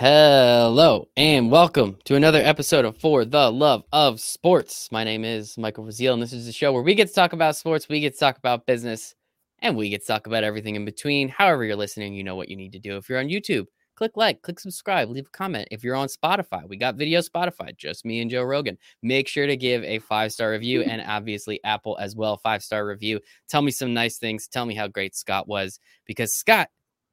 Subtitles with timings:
[0.00, 4.92] Hello and welcome to another episode of For the Love of Sports.
[4.92, 7.32] My name is Michael Rasile, and this is the show where we get to talk
[7.32, 9.16] about sports, we get to talk about business,
[9.58, 11.28] and we get to talk about everything in between.
[11.28, 12.96] However, you're listening, you know what you need to do.
[12.96, 13.66] If you're on YouTube,
[13.96, 15.66] click like, click subscribe, leave a comment.
[15.72, 18.78] If you're on Spotify, we got video Spotify, just me and Joe Rogan.
[19.02, 22.86] Make sure to give a five star review and obviously Apple as well, five star
[22.86, 23.18] review.
[23.48, 24.46] Tell me some nice things.
[24.46, 26.68] Tell me how great Scott was because Scott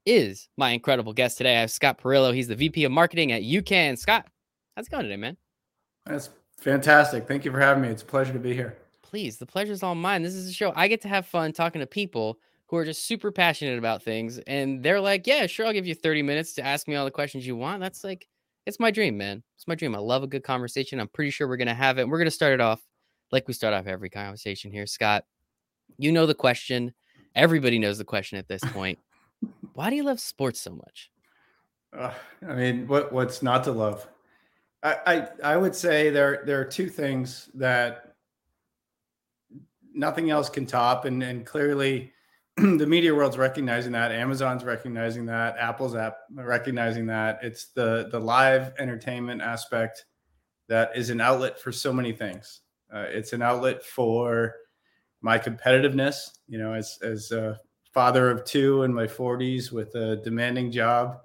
[0.05, 1.57] is my incredible guest today.
[1.57, 2.33] I have Scott Perillo.
[2.33, 3.97] He's the VP of Marketing at UCAN.
[3.97, 4.27] Scott,
[4.75, 5.37] how's it going today, man?
[6.05, 7.27] That's fantastic.
[7.27, 7.89] Thank you for having me.
[7.89, 8.77] It's a pleasure to be here.
[9.01, 10.21] Please, the pleasure's all mine.
[10.21, 13.05] This is a show I get to have fun talking to people who are just
[13.05, 14.39] super passionate about things.
[14.39, 17.11] And they're like, yeah, sure, I'll give you 30 minutes to ask me all the
[17.11, 17.79] questions you want.
[17.79, 18.27] That's like,
[18.65, 19.43] it's my dream, man.
[19.55, 19.95] It's my dream.
[19.95, 20.99] I love a good conversation.
[20.99, 22.03] I'm pretty sure we're going to have it.
[22.03, 22.81] And we're going to start it off
[23.31, 24.87] like we start off every conversation here.
[24.87, 25.25] Scott,
[25.97, 26.93] you know the question.
[27.35, 28.97] Everybody knows the question at this point.
[29.75, 31.11] Why do you love sports so much?
[31.95, 32.13] Uh,
[32.47, 34.07] I mean, what what's not to love?
[34.81, 38.15] I, I I would say there there are two things that
[39.93, 42.13] nothing else can top, and and clearly
[42.57, 47.39] the media world's recognizing that, Amazon's recognizing that, Apple's app recognizing that.
[47.41, 50.05] It's the the live entertainment aspect
[50.69, 52.61] that is an outlet for so many things.
[52.93, 54.55] Uh, it's an outlet for
[55.21, 56.29] my competitiveness.
[56.47, 57.55] You know, as as uh,
[57.95, 61.21] father of two in my 40s with a demanding job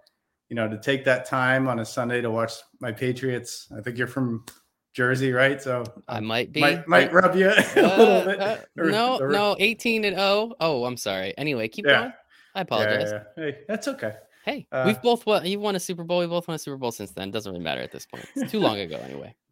[0.48, 3.66] you know to take that time on a sunday to watch my patriots.
[3.76, 4.46] I think you're from
[4.94, 5.60] jersey right?
[5.60, 6.60] So i might be.
[6.60, 8.41] might, might rub you a uh, little bit.
[8.41, 11.34] uh, no or, no 18 and 0 oh i'm sorry.
[11.36, 12.00] Anyway keep yeah.
[12.00, 12.12] going.
[12.54, 13.10] I apologize.
[13.10, 14.14] Yeah, yeah, hey that's okay.
[14.44, 16.76] Hey uh, we've both won you won a super bowl we both won a super
[16.76, 17.32] bowl since then.
[17.32, 18.26] Doesn't really matter at this point.
[18.36, 19.34] It's too long ago anyway.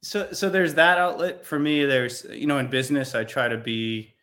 [0.00, 1.84] So so there's that outlet for me.
[1.84, 4.15] There's you know in business i try to be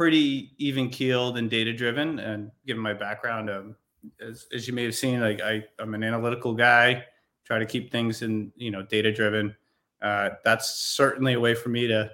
[0.00, 2.18] pretty even keeled and data driven.
[2.20, 3.76] And given my background, um,
[4.18, 7.04] as, as you may have seen, like I, I'm an analytical guy,
[7.44, 9.54] try to keep things in, you know, data driven.
[10.00, 12.10] Uh, that's certainly a way for me to,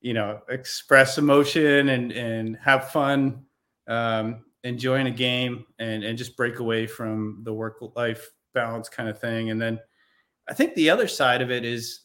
[0.00, 3.44] you know, express emotion and, and have fun,
[3.86, 9.08] um, enjoying a game and, and just break away from the work life balance kind
[9.08, 9.50] of thing.
[9.50, 9.78] And then
[10.48, 12.00] I think the other side of it is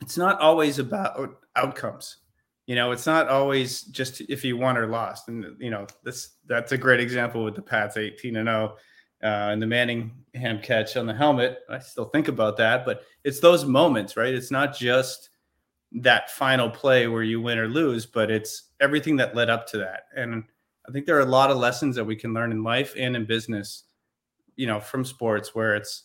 [0.00, 2.16] it's not always about outcomes
[2.68, 5.28] you know, it's not always just if you won or lost.
[5.28, 8.76] And you know, this that's a great example with the Pats 18 and 0
[9.22, 11.60] uh, and the Manningham catch on the helmet.
[11.70, 14.34] I still think about that, but it's those moments, right?
[14.34, 15.30] It's not just
[15.92, 19.78] that final play where you win or lose, but it's everything that led up to
[19.78, 20.02] that.
[20.14, 20.44] And
[20.86, 23.16] I think there are a lot of lessons that we can learn in life and
[23.16, 23.84] in business,
[24.56, 26.04] you know, from sports where it's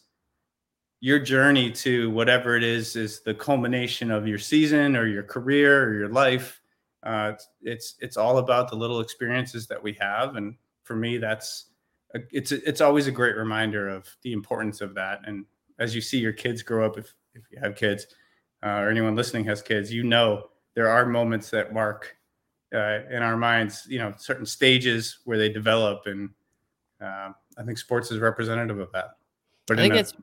[1.03, 5.83] your journey to whatever it is is the culmination of your season or your career
[5.83, 6.61] or your life.
[7.03, 11.17] Uh, it's, it's, it's all about the little experiences that we have, and for me,
[11.17, 11.65] that's
[12.15, 15.19] a, it's it's always a great reminder of the importance of that.
[15.25, 15.45] And
[15.77, 18.07] as you see your kids grow up, if if you have kids
[18.65, 22.15] uh, or anyone listening has kids, you know there are moments that mark
[22.73, 26.29] uh, in our minds, you know, certain stages where they develop, and
[27.01, 29.17] uh, I think sports is representative of that.
[29.67, 30.13] But I think a, it's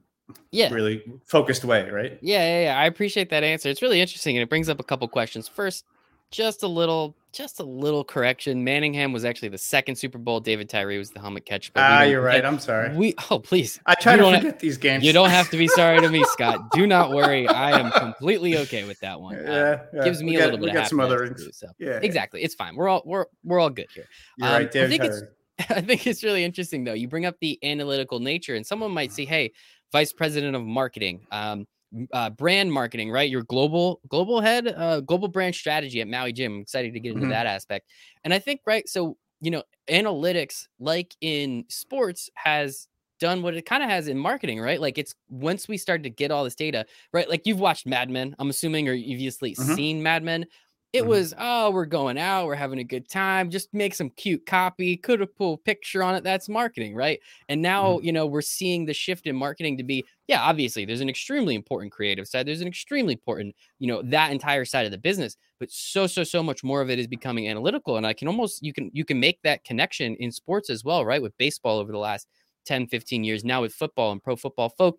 [0.51, 0.73] yeah.
[0.73, 2.19] really focused way right?
[2.23, 2.79] Yeah, yeah yeah.
[2.79, 3.69] I appreciate that answer.
[3.69, 5.49] It's really interesting and it brings up a couple questions.
[5.49, 5.85] First
[6.31, 8.65] just a little just a little correction.
[8.65, 10.41] Manningham was actually the second super bowl.
[10.41, 12.45] David tyree was the helmet catch ah you're right.
[12.45, 12.95] I'm sorry.
[12.97, 13.81] we oh please.
[13.87, 15.05] I try to forget have, these games.
[15.05, 16.71] you don't have to be sorry to me scott.
[16.73, 17.47] Do not worry.
[17.49, 19.35] I am completely okay with that one.
[19.35, 20.05] Yeah, uh, yeah.
[20.05, 21.69] gives me a little bit of some other too, so.
[21.79, 22.43] yeah exactly.
[22.43, 22.77] It's fine.
[22.77, 24.07] We're all we're we're all good here.
[24.39, 25.23] You're um, right, David i think Tyree.
[25.23, 25.31] it's
[25.71, 26.95] I think it's really interesting though.
[26.95, 29.53] You bring up the analytical nature, and someone might say, "Hey,
[29.93, 31.67] vice president of marketing, um,
[32.13, 33.31] uh, brand marketing, right?
[33.31, 36.55] Your global global head, uh, global brand strategy at Maui Jim.
[36.55, 37.31] I'm excited to get into mm-hmm.
[37.31, 37.87] that aspect.
[38.25, 42.87] And I think right, so you know, analytics, like in sports, has
[43.21, 44.81] done what it kind of has in marketing, right?
[44.81, 47.29] Like it's once we start to get all this data, right?
[47.29, 49.75] Like you've watched Mad Men, I'm assuming, or you've obviously mm-hmm.
[49.75, 50.47] seen Mad Men.
[50.93, 51.09] It mm-hmm.
[51.09, 54.97] was, oh, we're going out, we're having a good time, just make some cute copy,
[54.97, 56.25] could have pulled picture on it.
[56.25, 57.21] That's marketing, right?
[57.49, 58.07] And now, mm-hmm.
[58.07, 61.55] you know, we're seeing the shift in marketing to be, yeah, obviously there's an extremely
[61.55, 65.37] important creative side, there's an extremely important, you know, that entire side of the business,
[65.61, 67.97] but so, so, so much more of it is becoming analytical.
[67.97, 71.05] And I can almost you can you can make that connection in sports as well,
[71.05, 71.23] right?
[71.23, 72.27] With baseball over the last
[72.67, 74.99] 10, 15 years, now with football and pro football folk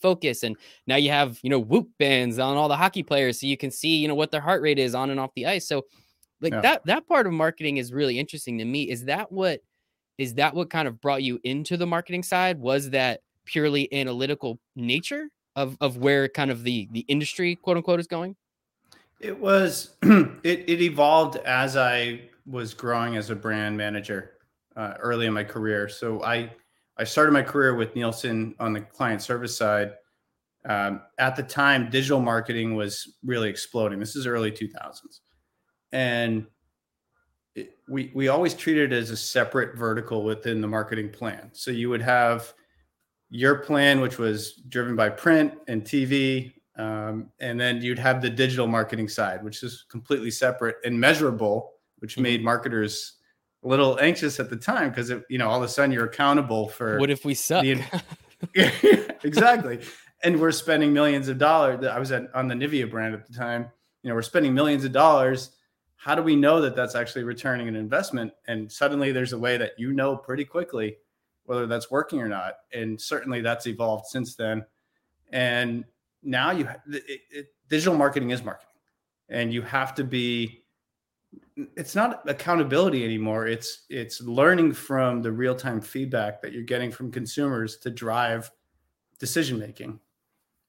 [0.00, 3.46] focus and now you have you know whoop bands on all the hockey players so
[3.46, 5.66] you can see you know what their heart rate is on and off the ice
[5.66, 5.84] so
[6.44, 6.60] like yeah.
[6.60, 8.90] that that part of marketing is really interesting to me.
[8.90, 9.60] Is that what
[10.18, 12.60] is that what kind of brought you into the marketing side?
[12.60, 17.98] Was that purely analytical nature of of where kind of the the industry quote unquote
[17.98, 18.36] is going?
[19.20, 24.32] It was it, it evolved as i was growing as a brand manager
[24.76, 26.50] uh, early in my career so i
[26.96, 29.92] I started my career with Nielsen on the client service side.
[30.66, 33.98] Um, at the time, digital marketing was really exploding.
[33.98, 35.20] This is early 2000s.
[35.92, 36.46] And
[37.54, 41.50] it, we, we always treated it as a separate vertical within the marketing plan.
[41.52, 42.52] So you would have
[43.30, 46.52] your plan, which was driven by print and TV.
[46.76, 51.72] Um, and then you'd have the digital marketing side, which is completely separate and measurable,
[51.98, 52.22] which mm-hmm.
[52.22, 53.18] made marketers
[53.64, 56.68] a little anxious at the time because you know all of a sudden you're accountable
[56.68, 57.62] for what if we suck?
[57.62, 57.82] the,
[59.24, 59.80] exactly.
[60.22, 63.34] And we're spending millions of dollars i was at, on the nivea brand at the
[63.34, 63.70] time
[64.04, 65.50] you know we're spending millions of dollars.
[65.96, 68.32] How do we know that that's actually returning an investment?
[68.46, 70.98] And suddenly there's a way that you know pretty quickly
[71.44, 72.54] whether that's working or not.
[72.72, 74.64] And certainly that's evolved since then.
[75.32, 75.84] And
[76.22, 78.68] now you it, it, digital marketing is marketing.
[79.30, 80.63] And you have to be
[81.76, 83.46] it's not accountability anymore.
[83.46, 88.50] It's it's learning from the real-time feedback that you're getting from consumers to drive
[89.20, 89.98] decision making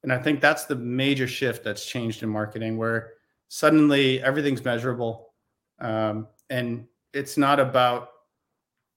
[0.03, 3.13] and i think that's the major shift that's changed in marketing where
[3.47, 5.33] suddenly everything's measurable
[5.79, 8.09] um, and it's not about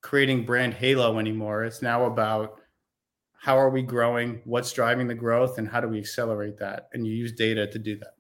[0.00, 1.64] creating brand halo anymore.
[1.64, 2.60] It's now about
[3.40, 6.88] how are we growing what's driving the growth and how do we accelerate that?
[6.92, 8.14] And you use data to do that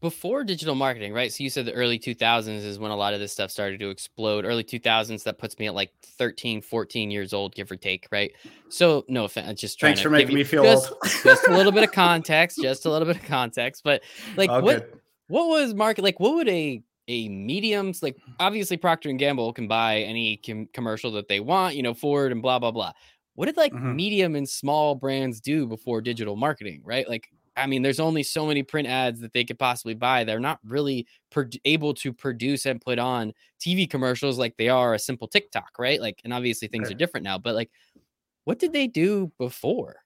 [0.00, 1.32] before digital marketing, right?
[1.32, 3.88] So you said the early 2000s is when a lot of this stuff started to
[3.88, 4.44] explode.
[4.44, 8.32] Early 2000s, that puts me at like 13, 14 years old, give or take, right?
[8.68, 11.00] So no offense, just trying Thanks for making me feel just, old.
[11.24, 13.82] just a little bit of context, just a little bit of context.
[13.84, 14.02] But
[14.36, 15.00] like All what good.
[15.28, 19.68] what was market like what would a a mediums like obviously Procter and Gamble can
[19.68, 22.92] buy any com- commercial that they want, you know, Ford and blah blah blah.
[23.34, 23.96] What did like mm-hmm.
[23.96, 27.08] medium and small brands do before digital marketing, right?
[27.08, 30.24] Like I mean, there's only so many print ads that they could possibly buy.
[30.24, 34.94] They're not really pro- able to produce and put on TV commercials like they are
[34.94, 36.00] a simple TikTok, right?
[36.00, 37.70] Like, and obviously things are different now, but like,
[38.44, 39.96] what did they do before?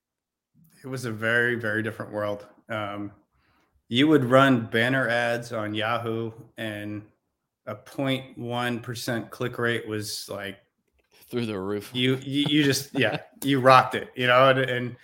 [0.83, 2.47] It was a very, very different world.
[2.69, 3.13] Um,
[3.89, 7.03] you would run banner ads on Yahoo, and
[7.67, 10.59] a 0.1% click rate was like
[11.29, 11.91] through the roof.
[11.93, 14.97] You, you, you just, yeah, you rocked it, you know, and, and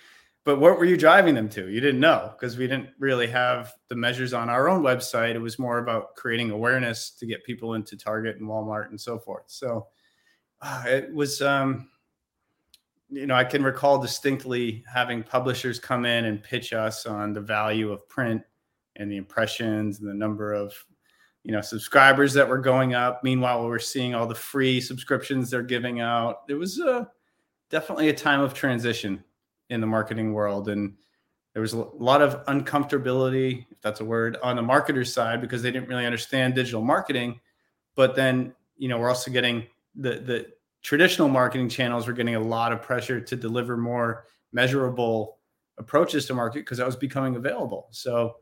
[0.47, 1.67] but what were you driving them to?
[1.67, 5.35] You didn't know because we didn't really have the measures on our own website.
[5.35, 9.19] It was more about creating awareness to get people into Target and Walmart and so
[9.19, 9.43] forth.
[9.47, 9.87] So
[10.61, 11.89] uh, it was, um,
[13.09, 17.41] you know, I can recall distinctly having publishers come in and pitch us on the
[17.41, 18.41] value of print
[18.95, 20.73] and the impressions and the number of,
[21.43, 23.21] you know, subscribers that were going up.
[23.21, 26.43] Meanwhile, we we're seeing all the free subscriptions they're giving out.
[26.47, 27.03] It was uh,
[27.69, 29.25] definitely a time of transition
[29.69, 30.93] in the marketing world and
[31.57, 35.63] there was a lot of uncomfortability if that's a word on the marketer's side because
[35.63, 37.39] they didn't really understand digital marketing.
[37.95, 39.65] But then you know we're also getting
[39.95, 40.47] the the
[40.83, 45.39] traditional marketing channels were getting a lot of pressure to deliver more measurable
[45.79, 47.87] approaches to market because that was becoming available.
[47.89, 48.35] So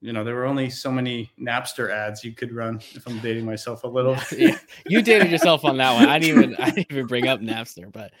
[0.00, 3.44] you know there were only so many napster ads you could run if i'm dating
[3.44, 6.90] myself a little yeah, you dated yourself on that one i didn't even i didn't
[6.90, 8.12] even bring up napster but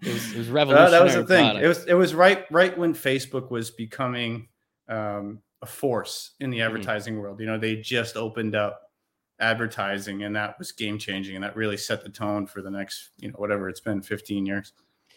[0.00, 0.86] it was, it was revolutionary.
[0.86, 1.44] Uh, that was the thing.
[1.44, 1.64] Product.
[1.64, 4.48] It was it was right right when Facebook was becoming
[4.88, 6.66] um, a force in the mm-hmm.
[6.66, 7.22] advertising mm-hmm.
[7.22, 7.40] world.
[7.40, 8.80] You know, they just opened up
[9.40, 13.10] advertising, and that was game changing, and that really set the tone for the next
[13.18, 14.72] you know whatever it's been, fifteen years.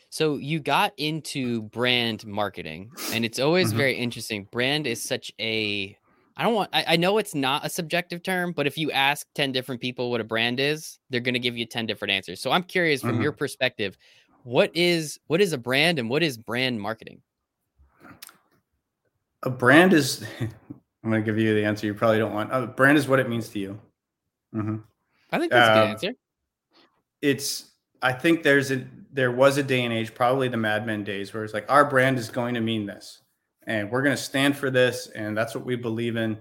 [0.10, 3.78] So you got into brand marketing, and it's always mm-hmm.
[3.78, 4.48] very interesting.
[4.52, 5.98] Brand is such a
[6.38, 9.26] I don't want I, I, know it's not a subjective term, but if you ask
[9.36, 12.42] 10 different people what a brand is, they're gonna give you 10 different answers.
[12.42, 13.22] So I'm curious from mm-hmm.
[13.22, 13.98] your perspective,
[14.44, 17.22] what is what is a brand and what is brand marketing?
[19.44, 20.26] A brand is
[21.06, 22.50] I'm going to give you the answer you probably don't want.
[22.52, 23.80] A brand is what it means to you.
[24.56, 24.78] Mm-hmm.
[25.32, 26.12] I think that's a good um, answer.
[27.22, 31.04] It's I think there's a there was a day and age, probably the Mad Men
[31.04, 33.22] days, where it's like our brand is going to mean this,
[33.66, 36.38] and we're going to stand for this, and that's what we believe in.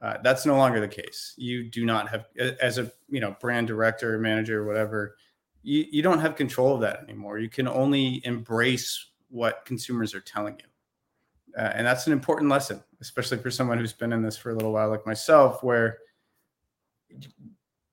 [0.00, 1.34] Uh, that's no longer the case.
[1.36, 2.26] You do not have,
[2.60, 5.16] as a you know brand director, manager, whatever
[5.62, 7.38] you, you don't have control of that anymore.
[7.38, 11.60] You can only embrace what consumers are telling you.
[11.60, 14.54] Uh, and that's an important lesson, especially for someone who's been in this for a
[14.54, 15.98] little while, like myself, where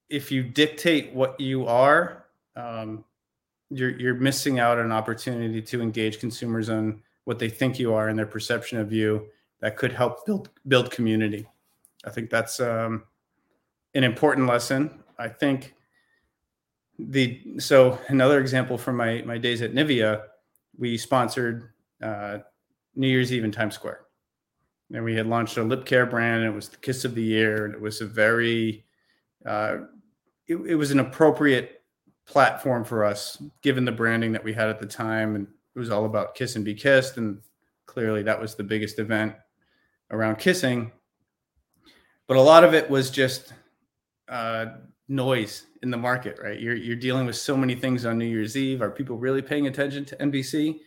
[0.09, 2.25] if you dictate what you are,
[2.55, 3.03] um,
[3.69, 7.93] you're, you're missing out on an opportunity to engage consumers on what they think you
[7.93, 9.27] are and their perception of you
[9.61, 11.47] that could help build build community.
[12.05, 13.03] I think that's um,
[13.93, 15.03] an important lesson.
[15.17, 15.75] I think
[16.97, 20.23] the so another example from my my days at Nivea,
[20.77, 22.39] we sponsored uh,
[22.95, 24.01] New Year's Eve in Times Square,
[24.93, 26.43] and we had launched a lip care brand.
[26.43, 28.85] And it was the kiss of the year, and it was a very,
[29.45, 29.77] uh,
[30.47, 31.83] it, it was an appropriate
[32.25, 35.47] platform for us, given the branding that we had at the time, and
[35.79, 37.39] it was all about kiss and be kissed, and
[37.85, 39.33] clearly that was the biggest event
[40.11, 40.91] around kissing.
[42.27, 43.53] But a lot of it was just
[44.27, 44.65] uh,
[45.07, 46.59] noise in the market, right?
[46.59, 48.81] You're you're dealing with so many things on New Year's Eve.
[48.81, 50.79] Are people really paying attention to NBC?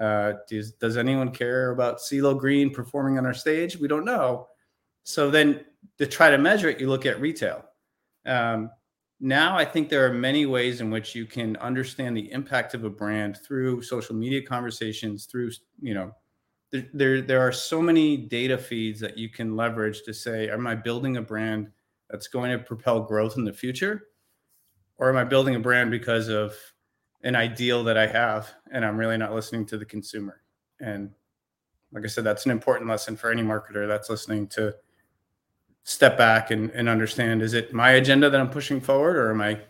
[0.00, 3.76] Uh, does does anyone care about CeeLo Green performing on our stage?
[3.76, 4.48] We don't know.
[5.02, 5.66] So then
[5.98, 7.66] to try to measure it, you look at retail.
[8.24, 8.70] Um,
[9.24, 12.82] now I think there are many ways in which you can understand the impact of
[12.82, 16.12] a brand through social media conversations, through you know,
[16.72, 20.66] there there, there are so many data feeds that you can leverage to say, am
[20.66, 21.70] I building a brand
[22.10, 24.08] that's going to propel growth in the future?
[24.98, 26.56] Or am I building a brand because of
[27.22, 30.42] an ideal that I have and I'm really not listening to the consumer?
[30.80, 31.10] And
[31.92, 34.74] like I said, that's an important lesson for any marketer that's listening to
[35.84, 39.40] step back and, and understand is it my agenda that I'm pushing forward or am
[39.40, 39.60] I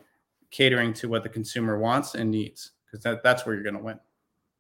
[0.51, 2.73] catering to what the consumer wants and needs?
[2.87, 3.99] Because that, that's where you're going to win.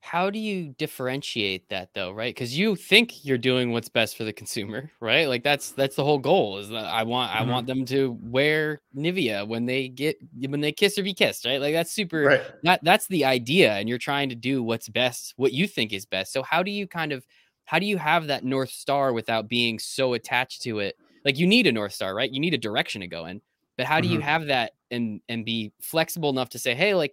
[0.05, 2.35] How do you differentiate that though, right?
[2.35, 5.29] Because you think you're doing what's best for the consumer, right?
[5.29, 6.59] Like that's that's the whole goal.
[6.59, 7.49] Is that I want mm-hmm.
[7.49, 10.17] I want them to wear Nivea when they get
[10.49, 11.61] when they kiss or be kissed, right?
[11.61, 12.23] Like that's super.
[12.23, 12.43] Right.
[12.65, 16.05] That that's the idea, and you're trying to do what's best, what you think is
[16.05, 16.33] best.
[16.33, 17.25] So how do you kind of
[17.65, 20.97] how do you have that north star without being so attached to it?
[21.25, 22.31] Like you need a north star, right?
[22.31, 23.41] You need a direction to go in.
[23.77, 24.17] But how do mm-hmm.
[24.17, 27.13] you have that and and be flexible enough to say, hey, like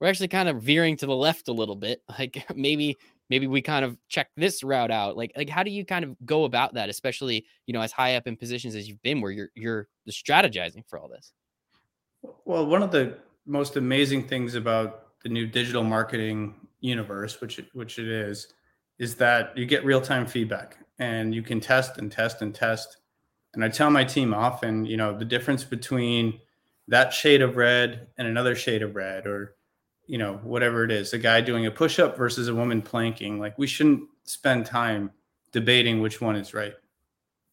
[0.00, 2.02] we're actually kind of veering to the left a little bit.
[2.18, 2.96] Like maybe
[3.28, 5.16] maybe we kind of check this route out.
[5.16, 8.16] Like like how do you kind of go about that, especially you know as high
[8.16, 11.32] up in positions as you've been, where you're you're strategizing for all this.
[12.44, 17.66] Well, one of the most amazing things about the new digital marketing universe, which it,
[17.72, 18.48] which it is,
[18.98, 22.98] is that you get real time feedback and you can test and test and test.
[23.56, 26.40] And I tell my team often, you know, the difference between
[26.88, 29.56] that shade of red and another shade of red, or
[30.06, 33.40] you know, whatever it is, a guy doing a push up versus a woman planking.
[33.40, 35.10] Like we shouldn't spend time
[35.52, 36.74] debating which one is right.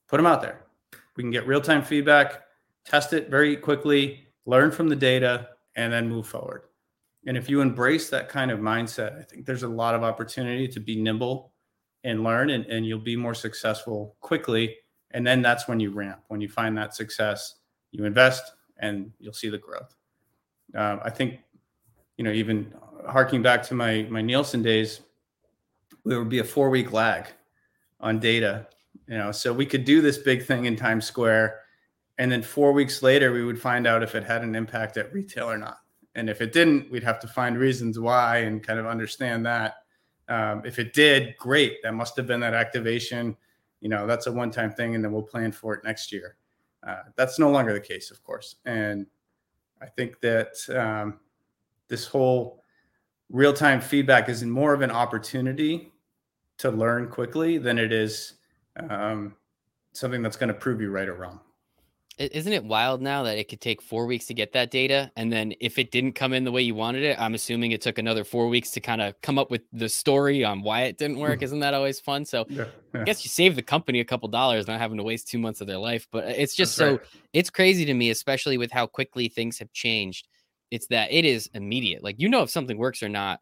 [0.07, 0.65] Put them out there.
[1.15, 2.41] We can get real time feedback,
[2.86, 6.63] test it very quickly, learn from the data, and then move forward.
[7.25, 10.67] And if you embrace that kind of mindset, I think there's a lot of opportunity
[10.67, 11.53] to be nimble
[12.03, 14.75] and learn, and, and you'll be more successful quickly.
[15.13, 16.22] And then that's when you ramp.
[16.27, 17.55] When you find that success,
[17.91, 19.96] you invest and you'll see the growth.
[20.75, 21.39] Uh, I think
[22.17, 22.74] you know, even
[23.08, 25.01] harking back to my my Nielsen days,
[26.05, 27.27] there would be a four week lag
[28.00, 28.67] on data.
[29.08, 31.60] You know, so we could do this big thing in Times Square,
[32.17, 35.13] and then four weeks later, we would find out if it had an impact at
[35.13, 35.77] retail or not.
[36.15, 39.77] And if it didn't, we'd have to find reasons why and kind of understand that.
[40.29, 41.82] Um, if it did, great.
[41.82, 43.36] That must have been that activation.
[43.83, 46.37] You know, that's a one time thing, and then we'll plan for it next year.
[46.87, 48.55] Uh, that's no longer the case, of course.
[48.63, 49.05] And
[49.81, 51.19] I think that um,
[51.89, 52.63] this whole
[53.29, 55.91] real time feedback is more of an opportunity
[56.59, 58.35] to learn quickly than it is
[58.89, 59.35] um,
[59.91, 61.41] something that's going to prove you right or wrong.
[62.17, 65.12] Isn't it wild now that it could take four weeks to get that data?
[65.15, 67.82] And then if it didn't come in the way you wanted it, I'm assuming it
[67.82, 70.98] took another four weeks to kind of come up with the story on why it
[70.98, 71.36] didn't work.
[71.36, 71.43] Mm-hmm.
[71.43, 72.25] Isn't that always fun?
[72.25, 73.01] So yeah, yeah.
[73.01, 75.62] I guess you save the company a couple dollars not having to waste two months
[75.62, 76.08] of their life.
[76.12, 77.08] But it's just That's so right.
[77.34, 80.27] it's crazy to me, especially with how quickly things have changed
[80.74, 82.03] it's that it is immediate.
[82.03, 83.39] Like you know if something works or not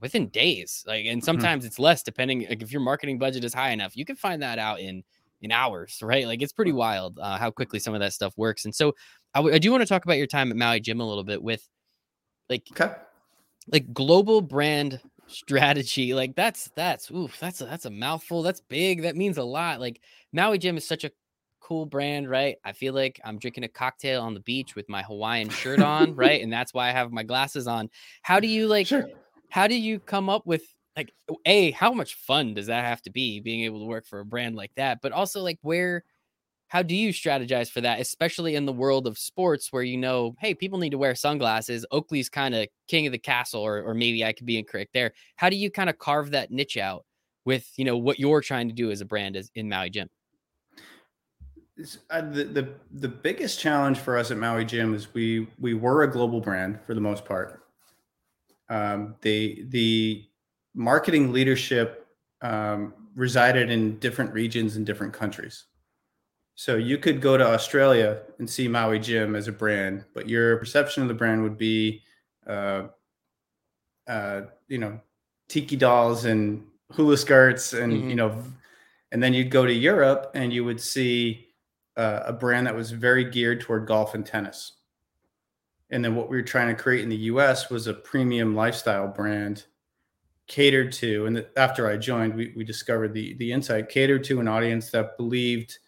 [0.00, 0.82] within days.
[0.86, 1.24] Like and mm-hmm.
[1.24, 1.68] sometimes mm-hmm.
[1.68, 4.58] it's less depending like if your marketing budget is high enough, you can find that
[4.58, 5.04] out in
[5.40, 6.26] in hours, right?
[6.26, 8.64] Like it's pretty wild uh, how quickly some of that stuff works.
[8.64, 8.94] And so
[9.34, 11.24] I, w- I do want to talk about your time at Maui Jim a little
[11.24, 11.66] bit with
[12.48, 12.94] like okay.
[13.72, 16.14] like global brand strategy.
[16.14, 18.42] Like that's that's oof, that's a, that's a mouthful.
[18.42, 19.02] That's big.
[19.02, 19.80] That means a lot.
[19.80, 20.00] Like
[20.32, 21.10] Maui Jim is such a
[21.60, 22.56] cool brand, right?
[22.64, 26.14] I feel like I'm drinking a cocktail on the beach with my Hawaiian shirt on,
[26.16, 26.42] right?
[26.42, 27.88] And that's why I have my glasses on.
[28.22, 29.08] How do you like sure.
[29.50, 30.62] how do you come up with
[31.00, 34.20] like a how much fun does that have to be being able to work for
[34.20, 35.00] a brand like that?
[35.00, 36.04] But also like where
[36.68, 40.36] how do you strategize for that, especially in the world of sports where you know,
[40.38, 41.84] hey, people need to wear sunglasses.
[41.90, 45.12] Oakley's kind of king of the castle, or or maybe I could be incorrect there.
[45.36, 47.04] How do you kind of carve that niche out
[47.44, 50.08] with you know what you're trying to do as a brand as in Maui Jim
[52.10, 56.02] uh, the, the the biggest challenge for us at Maui Jim is we we were
[56.02, 57.62] a global brand for the most part.
[58.68, 60.29] Um, the the
[60.74, 62.06] marketing leadership
[62.42, 65.66] um, resided in different regions in different countries.
[66.54, 70.56] So you could go to Australia and see Maui Jim as a brand, but your
[70.58, 72.02] perception of the brand would be,
[72.46, 72.88] uh,
[74.06, 75.00] uh, you know,
[75.48, 78.10] tiki dolls and hula skirts, and mm-hmm.
[78.10, 78.42] you know,
[79.12, 81.48] and then you'd go to Europe and you would see
[81.96, 84.72] uh, a brand that was very geared toward golf and tennis.
[85.90, 89.08] And then what we were trying to create in the US was a premium lifestyle
[89.08, 89.64] brand
[90.50, 94.48] catered to, and after I joined, we, we discovered the, the insight catered to an
[94.48, 95.78] audience that believed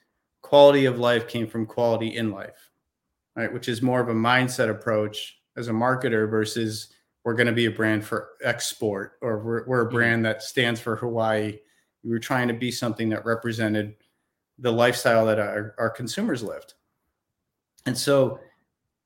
[0.40, 2.70] quality of life came from quality in life,
[3.34, 3.52] right?
[3.52, 7.66] Which is more of a mindset approach as a marketer versus we're going to be
[7.66, 9.96] a brand for export or we're, we're a mm-hmm.
[9.96, 11.58] brand that stands for Hawaii.
[12.04, 13.96] We were trying to be something that represented
[14.60, 16.74] the lifestyle that our, our consumers lived.
[17.84, 18.38] And so,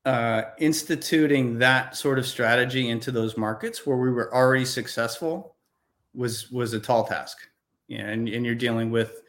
[0.07, 5.57] uh, instituting that sort of strategy into those markets where we were already successful
[6.13, 7.37] was was a tall task.
[7.89, 9.21] Yeah, and, and you're dealing with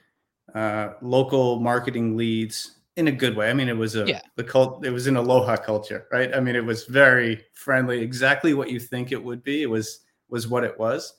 [0.55, 3.51] uh, local marketing leads in a good way.
[3.51, 4.21] I mean, it was a yeah.
[4.37, 4.87] the cult.
[4.87, 6.33] It was an aloha culture, right?
[6.33, 9.65] I mean, it was very friendly, exactly what you think it would be.
[9.65, 11.13] It was was what it was.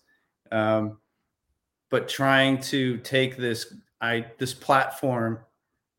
[0.54, 1.00] Um,
[1.90, 5.40] but trying to take this I this platform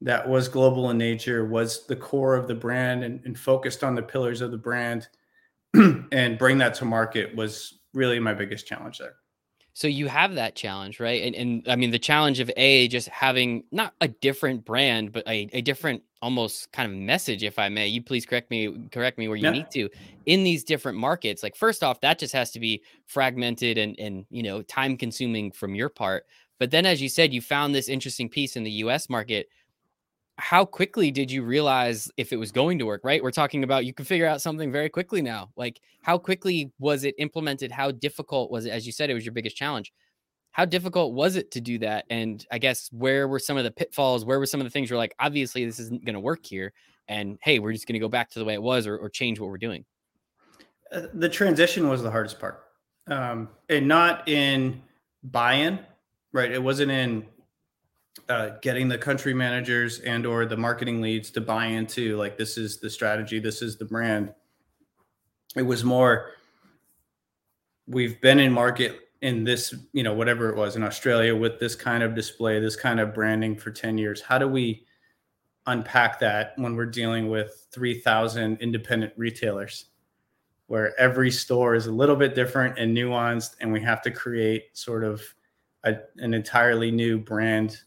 [0.02, 3.94] that was global in nature was the core of the brand and, and focused on
[3.94, 5.08] the pillars of the brand
[5.74, 9.16] and bring that to market was really my biggest challenge there.
[9.72, 11.22] So you have that challenge right?
[11.22, 15.26] And, and i mean the challenge of a just having not a different brand but
[15.28, 17.86] a, a different almost kind of message if i may.
[17.86, 19.50] You please correct me correct me where you yeah.
[19.50, 19.88] need to.
[20.26, 24.26] In these different markets like first off that just has to be fragmented and and
[24.30, 26.24] you know time consuming from your part.
[26.58, 29.48] But then as you said you found this interesting piece in the us market
[30.40, 33.22] how quickly did you realize if it was going to work right?
[33.22, 37.04] We're talking about you can figure out something very quickly now like how quickly was
[37.04, 37.70] it implemented?
[37.70, 38.70] How difficult was it?
[38.70, 39.92] As you said it was your biggest challenge.
[40.52, 42.06] How difficult was it to do that?
[42.10, 44.24] And i guess where were some of the pitfalls?
[44.24, 46.72] Where were some of the things you're like obviously this isn't going to work here
[47.08, 49.08] and hey we're just going to go back to the way it was or, or
[49.08, 49.84] change what we're doing?
[50.90, 52.64] Uh, the transition was the hardest part.
[53.06, 54.82] Um, and not in
[55.22, 55.80] buy-in
[56.32, 56.50] right?
[56.50, 57.26] It wasn't in
[58.28, 62.56] uh, getting the country managers and or the marketing leads to buy into like this
[62.56, 64.32] is the strategy this is the brand.
[65.56, 66.32] It was more
[67.86, 71.74] we've been in market in this you know whatever it was in australia with this
[71.74, 74.20] kind of display this kind of branding for 10 years.
[74.20, 74.84] How do we
[75.66, 79.86] unpack that when we're dealing with 3000 independent retailers
[80.66, 84.66] where every store is a little bit different and nuanced and we have to create
[84.72, 85.22] sort of
[85.84, 87.80] a, an entirely new brand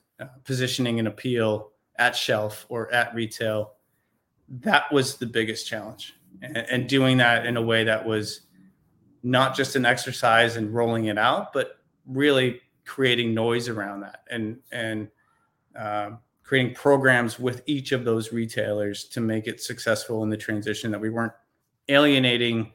[0.44, 3.74] positioning and appeal at shelf or at retail
[4.62, 6.16] that was the biggest challenge.
[6.42, 8.42] And, and, doing that in a way that was
[9.22, 14.58] not just an exercise and rolling it out but really creating noise around that and
[14.72, 15.08] and
[15.78, 16.12] uh,
[16.44, 21.00] creating programs with each of those retailers to make it successful in the transition that
[21.00, 21.32] we weren't
[21.88, 22.74] alienating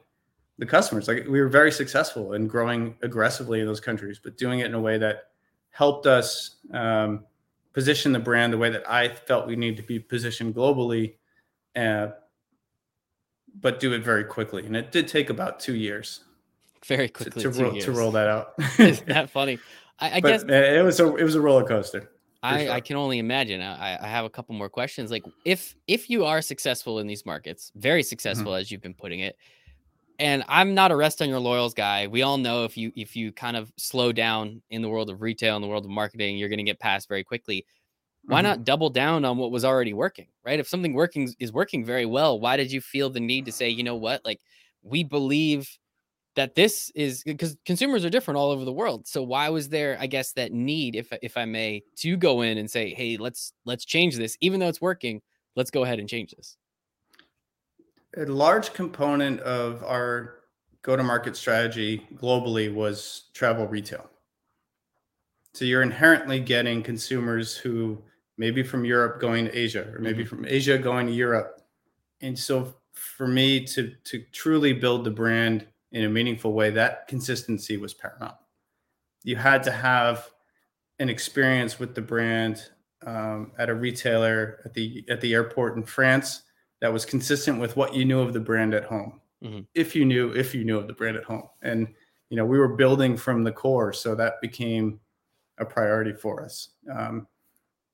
[0.57, 1.07] the customers.
[1.07, 4.73] Like we were very successful in growing aggressively in those countries but doing it in
[4.73, 5.25] a way that
[5.69, 7.25] helped us um,
[7.79, 11.13] position the brand the way that I felt we need to be positioned globally,
[11.77, 12.07] uh,
[13.57, 14.65] but do it very quickly.
[14.65, 16.25] And it did take about two years.
[16.85, 18.53] Very quickly to, to, roll, to roll, that out.
[18.79, 19.59] Isn't that funny?
[19.97, 22.11] I, I guess it was a it was a roller coaster.
[22.43, 22.73] I, sure.
[22.73, 23.61] I can only imagine.
[23.61, 25.09] I, I have a couple more questions.
[25.09, 28.59] Like if if you are successful in these markets, very successful mm-hmm.
[28.59, 29.37] as you've been putting it,
[30.19, 32.07] and I'm not a rest on your laurels guy.
[32.07, 35.21] We all know if you if you kind of slow down in the world of
[35.21, 37.65] retail in the world of marketing, you're going to get passed very quickly.
[38.25, 38.49] Why mm-hmm.
[38.49, 40.59] not double down on what was already working right?
[40.59, 43.69] If something working is working very well why did you feel the need to say
[43.69, 44.23] you know what?
[44.25, 44.41] Like
[44.83, 45.69] we believe
[46.35, 49.07] that this is because consumers are different all over the world.
[49.07, 52.57] So why was there i guess that need if if i may to go in
[52.57, 54.37] and say hey let's let's change this.
[54.41, 55.21] Even though it's working
[55.55, 56.57] let's go ahead and change this
[58.17, 60.35] a large component of our
[60.81, 64.09] go to market strategy globally was travel retail
[65.53, 68.01] so you're inherently getting consumers who
[68.39, 70.35] maybe from Europe going to Asia, or maybe mm-hmm.
[70.37, 71.61] from Asia going to Europe.
[72.21, 77.07] And so for me to to truly build the brand in a meaningful way, that
[77.07, 78.35] consistency was paramount.
[79.23, 80.29] You had to have
[80.99, 82.69] an experience with the brand
[83.05, 86.43] um, at a retailer at the at the airport in France
[86.81, 89.19] that was consistent with what you knew of the brand at home.
[89.43, 89.61] Mm-hmm.
[89.73, 91.87] If you knew if you knew of the brand at home, and
[92.29, 94.99] you know we were building from the core, so that became
[95.57, 96.69] a priority for us.
[96.93, 97.27] Um,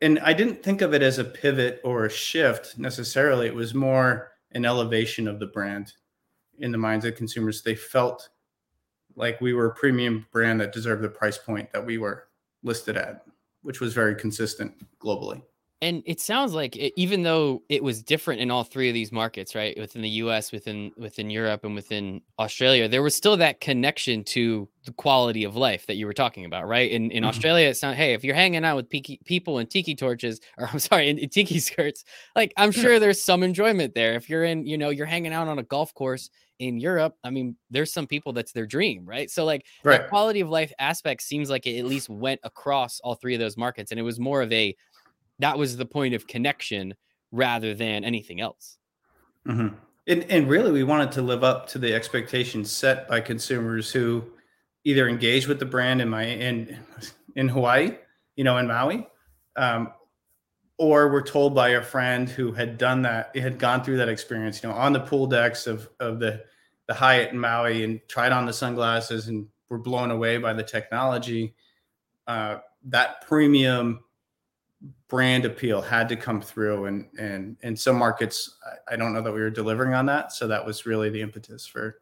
[0.02, 3.48] and I didn't think of it as a pivot or a shift necessarily.
[3.48, 5.94] It was more an elevation of the brand
[6.60, 7.62] in the minds of consumers.
[7.62, 8.30] They felt
[9.16, 12.28] like we were a premium brand that deserved the price point that we were
[12.64, 13.26] listed at,
[13.62, 15.42] which was very consistent globally.
[15.82, 19.12] And it sounds like it, even though it was different in all three of these
[19.12, 19.78] markets, right?
[19.78, 24.70] Within the US, within within Europe and within Australia, there was still that connection to
[24.86, 26.90] the quality of life that you were talking about, right?
[26.90, 27.30] In in mm-hmm.
[27.30, 30.80] Australia, it's not, hey, if you're hanging out with people in tiki torches, or I'm
[30.80, 34.14] sorry, in, in tiki skirts, like I'm sure there's some enjoyment there.
[34.16, 37.30] If you're in, you know, you're hanging out on a golf course in Europe, I
[37.32, 39.30] mean, there's some people that's their dream, right?
[39.30, 40.02] So like right.
[40.02, 43.40] the quality of life aspect seems like it at least went across all three of
[43.40, 43.92] those markets.
[43.92, 44.76] And it was more of a
[45.40, 46.96] that was the point of connection
[47.32, 48.78] rather than anything else.
[49.48, 49.76] Mm-hmm.
[50.08, 54.24] And, and really, we wanted to live up to the expectations set by consumers who
[54.84, 56.78] either engage with the brand in my in
[57.36, 57.98] in Hawaii,
[58.36, 59.08] you know, in Maui,
[59.56, 59.92] um,
[60.78, 64.62] or were told by a friend who had done that, had gone through that experience,
[64.62, 66.44] you know, on the pool decks of of the
[66.88, 70.64] the Hyatt in Maui and tried on the sunglasses and were blown away by the
[70.64, 71.56] technology.
[72.28, 74.05] Uh, that premium
[75.08, 78.58] brand appeal had to come through and and in some markets
[78.90, 81.66] I, don't know that we were delivering on that so that was really the impetus
[81.66, 82.02] for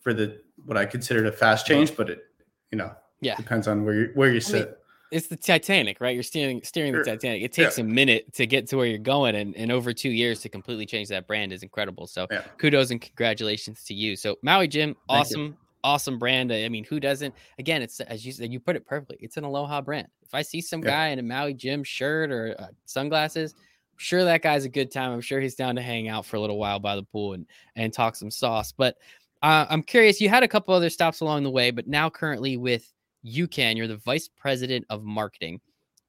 [0.00, 2.24] for the what i considered a fast change but it
[2.70, 3.36] you know yeah.
[3.36, 4.62] depends on where you where you sit.
[4.62, 4.74] I mean,
[5.12, 6.14] it's the titanic right?
[6.14, 7.42] You're steering steering the titanic.
[7.42, 7.84] It takes yeah.
[7.84, 10.86] a minute to get to where you're going and, and over two years to completely
[10.86, 12.06] change that brand is incredible.
[12.06, 12.42] So yeah.
[12.58, 14.16] kudos and congratulations to you.
[14.16, 16.52] So maui jim awesome awesome brand.
[16.52, 17.34] I mean, who doesn't?
[17.58, 19.18] Again, it's as you said, you put it perfectly.
[19.20, 20.08] It's an Aloha brand.
[20.22, 20.90] If I see some yeah.
[20.90, 24.90] guy in a Maui Jim shirt or uh, sunglasses, I'm sure that guy's a good
[24.90, 25.12] time.
[25.12, 27.46] I'm sure he's down to hang out for a little while by the pool and
[27.76, 28.72] and talk some sauce.
[28.72, 28.96] But
[29.42, 30.20] uh, I'm curious.
[30.20, 32.92] You had a couple other stops along the way, but now currently with
[33.24, 35.60] UCAN, you're the vice president of marketing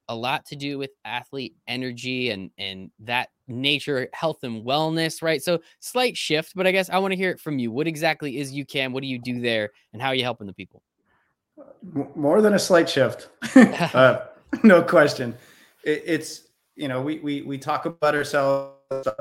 [0.08, 5.42] a lot to do with athlete energy and and that nature health and wellness right?
[5.42, 7.70] So slight shift but i guess i want to hear it from you.
[7.70, 10.52] What exactly is UCAN what do you do there and how are you helping the
[10.52, 10.82] people?
[12.14, 13.28] More than a slight shift.
[13.56, 14.26] Uh,
[14.62, 15.34] no question.
[15.84, 18.76] It, it's you know we, we we talk about ourselves.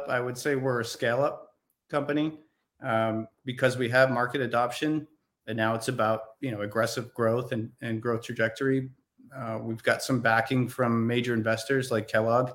[0.08, 1.54] I would say we're a scale up
[1.90, 2.38] company
[2.84, 5.08] um, because we have market adoption
[5.48, 8.90] and now it's about you know aggressive growth and, and growth trajectory
[9.36, 12.52] uh, we've got some backing from major investors like Kellogg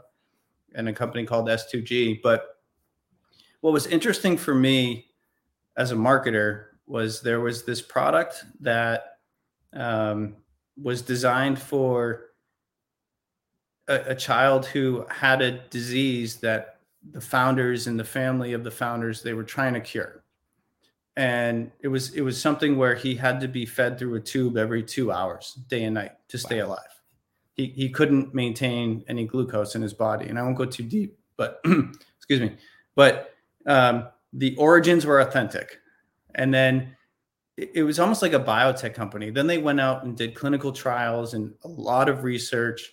[0.75, 2.21] and a company called S2G.
[2.23, 2.59] But
[3.61, 5.07] what was interesting for me
[5.77, 9.19] as a marketer was there was this product that
[9.73, 10.37] um,
[10.81, 12.27] was designed for
[13.89, 16.79] a, a child who had a disease that
[17.13, 20.25] the founders and the family of the founders they were trying to cure
[21.17, 24.57] and it was it was something where he had to be fed through a tube
[24.57, 26.69] every two hours day and night to stay wow.
[26.69, 26.79] alive.
[27.55, 31.19] He, he couldn't maintain any glucose in his body and i won't go too deep
[31.37, 31.61] but
[32.17, 32.57] excuse me.
[32.95, 33.35] But
[33.67, 35.79] um, the origins were authentic.
[36.35, 36.97] And then
[37.57, 39.31] it, it was almost like a biotech company.
[39.31, 42.93] Then they went out and did clinical trials and a lot of research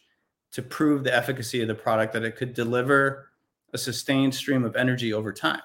[0.52, 3.30] to prove the efficacy of the product that it could deliver
[3.74, 5.62] a sustained stream of energy over time.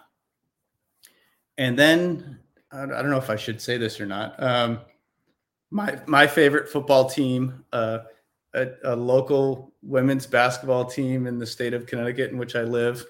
[1.59, 2.39] And then
[2.71, 4.41] I don't know if I should say this or not.
[4.43, 4.81] Um,
[5.71, 8.01] my my favorite football team, uh,
[8.55, 13.05] a, a, local women's basketball team in the state of Connecticut in which I live,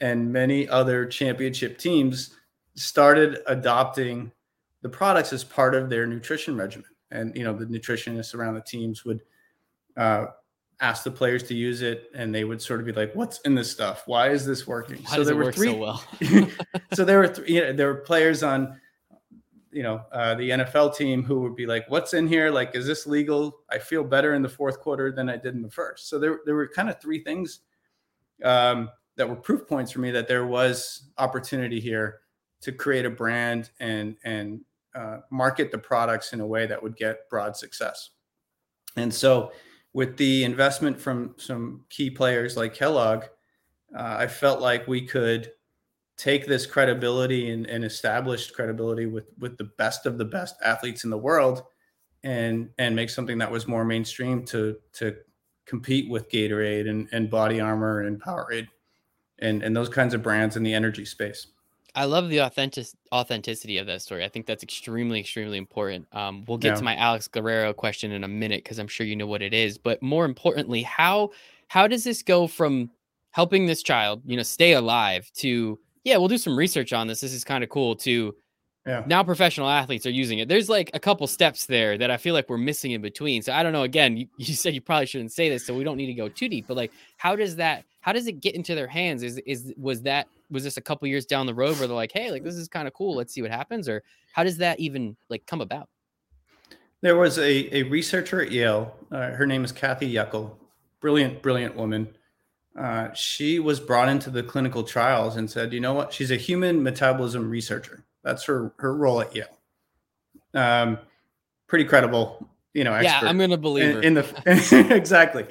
[0.00, 2.36] and many other championship teams
[2.74, 4.32] started adopting
[4.82, 6.90] the products as part of their nutrition regimen.
[7.10, 9.20] And you know, the nutritionists around the teams would
[9.96, 10.26] uh,
[10.80, 13.54] ask the players to use it, and they would sort of be like, "What's in
[13.54, 14.04] this stuff?
[14.06, 15.68] Why is this working?" Why so there were three.
[15.68, 16.04] So, well?
[16.92, 18.79] so there were th- you know, there were players on
[19.72, 22.50] you know uh, the NFL team who would be like, "What's in here?
[22.50, 23.60] Like, is this legal?
[23.70, 26.08] I feel better in the fourth quarter than I did in the first.
[26.08, 27.60] So there there were kind of three things
[28.44, 32.20] um, that were proof points for me that there was opportunity here
[32.62, 34.60] to create a brand and and
[34.94, 38.10] uh, market the products in a way that would get broad success.
[38.96, 39.52] And so,
[39.92, 43.24] with the investment from some key players like Kellogg,
[43.96, 45.52] uh, I felt like we could
[46.20, 51.04] take this credibility and, and established credibility with with the best of the best athletes
[51.04, 51.62] in the world
[52.24, 55.16] and and make something that was more mainstream to to
[55.64, 58.68] compete with Gatorade and, and Body Armor and Powerade
[59.38, 61.46] and and those kinds of brands in the energy space.
[61.94, 64.22] I love the authentic authenticity of that story.
[64.22, 66.06] I think that's extremely extremely important.
[66.12, 66.76] Um, we'll get yeah.
[66.76, 69.54] to my Alex Guerrero question in a minute because I'm sure you know what it
[69.54, 69.78] is.
[69.78, 71.30] But more importantly, how
[71.68, 72.90] how does this go from
[73.30, 77.20] helping this child, you know, stay alive to yeah, we'll do some research on this.
[77.20, 78.34] This is kind of cool too.
[78.86, 79.04] Yeah.
[79.06, 80.48] Now professional athletes are using it.
[80.48, 83.42] There's like a couple steps there that I feel like we're missing in between.
[83.42, 83.82] So I don't know.
[83.82, 86.28] Again, you, you said you probably shouldn't say this, so we don't need to go
[86.28, 86.66] too deep.
[86.66, 87.84] But like, how does that?
[88.00, 89.22] How does it get into their hands?
[89.22, 92.12] Is is was that was this a couple years down the road where they're like,
[92.12, 93.14] hey, like this is kind of cool.
[93.14, 95.88] Let's see what happens, or how does that even like come about?
[97.02, 98.96] There was a a researcher at Yale.
[99.12, 100.52] Uh, her name is Kathy Yuckel.
[101.00, 102.08] Brilliant, brilliant woman.
[102.80, 106.14] Uh, she was brought into the clinical trials and said, you know what?
[106.14, 108.04] She's a human metabolism researcher.
[108.24, 109.58] That's her her role at Yale.
[110.54, 110.98] Um,
[111.66, 112.98] pretty credible, you know.
[112.98, 114.02] yeah, I'm gonna believe in, her.
[114.02, 115.46] in the exactly.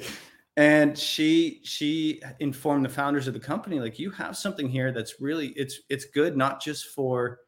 [0.56, 5.20] And she she informed the founders of the company like you have something here that's
[5.20, 7.38] really it's it's good not just for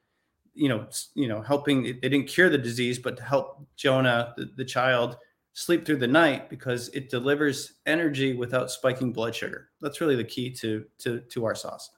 [0.54, 4.50] you know you know helping it didn't cure the disease but to help Jonah the,
[4.56, 5.16] the child
[5.54, 9.68] sleep through the night because it delivers energy without spiking blood sugar.
[9.80, 11.90] That's really the key to to to our sauce.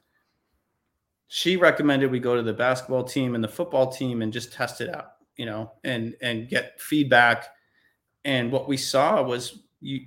[1.27, 4.81] She recommended we go to the basketball team and the football team and just test
[4.81, 7.47] it out, you know, and and get feedback.
[8.25, 10.05] And what we saw was you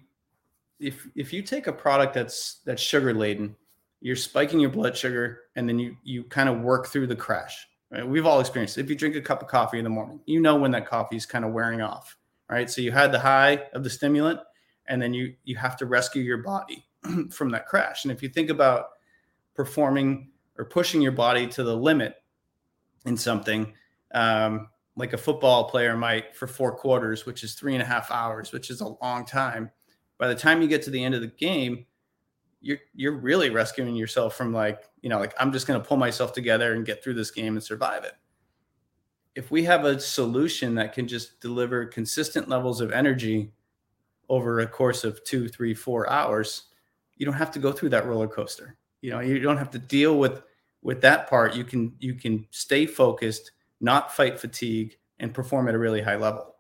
[0.79, 3.57] if if you take a product that's that's sugar laden,
[4.01, 7.67] you're spiking your blood sugar and then you you kind of work through the crash.
[7.91, 8.07] Right?
[8.07, 8.83] We've all experienced it.
[8.83, 11.17] If you drink a cup of coffee in the morning, you know when that coffee
[11.17, 12.18] is kind of wearing off
[12.49, 12.71] right?
[12.71, 14.41] So you had the high of the stimulant,
[14.87, 16.87] and then you you have to rescue your body
[17.31, 18.05] from that crash.
[18.05, 18.87] And if you think about
[19.55, 22.17] performing or pushing your body to the limit
[23.05, 23.73] in something,
[24.13, 28.11] um, like a football player might for four quarters, which is three and a half
[28.11, 29.71] hours, which is a long time.
[30.19, 31.87] By the time you get to the end of the game,
[32.61, 35.97] you're you're really rescuing yourself from like you know like I'm just going to pull
[35.97, 38.15] myself together and get through this game and survive it
[39.35, 43.53] if we have a solution that can just deliver consistent levels of energy
[44.29, 46.65] over a course of two, three, four hours,
[47.17, 48.77] you don't have to go through that roller coaster.
[49.01, 50.43] You know, you don't have to deal with
[50.83, 51.55] with that part.
[51.55, 56.17] You can you can stay focused, not fight fatigue, and perform at a really high
[56.17, 56.57] level.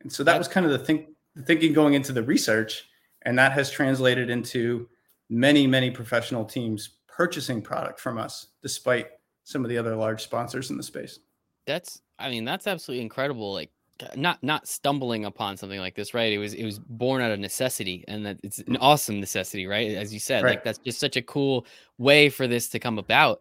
[0.00, 2.88] And so that was kind of the think the thinking going into the research,
[3.22, 4.88] and that has translated into
[5.28, 9.08] many many professional teams purchasing product from us, despite
[9.44, 11.20] some of the other large sponsors in the space.
[11.66, 13.52] That's I mean, that's absolutely incredible.
[13.52, 13.70] Like
[14.14, 16.32] not not stumbling upon something like this, right?
[16.32, 19.92] It was it was born out of necessity, and that it's an awesome necessity, right?
[19.92, 20.50] As you said, right.
[20.50, 21.66] like that's just such a cool
[21.98, 23.40] way for this to come about.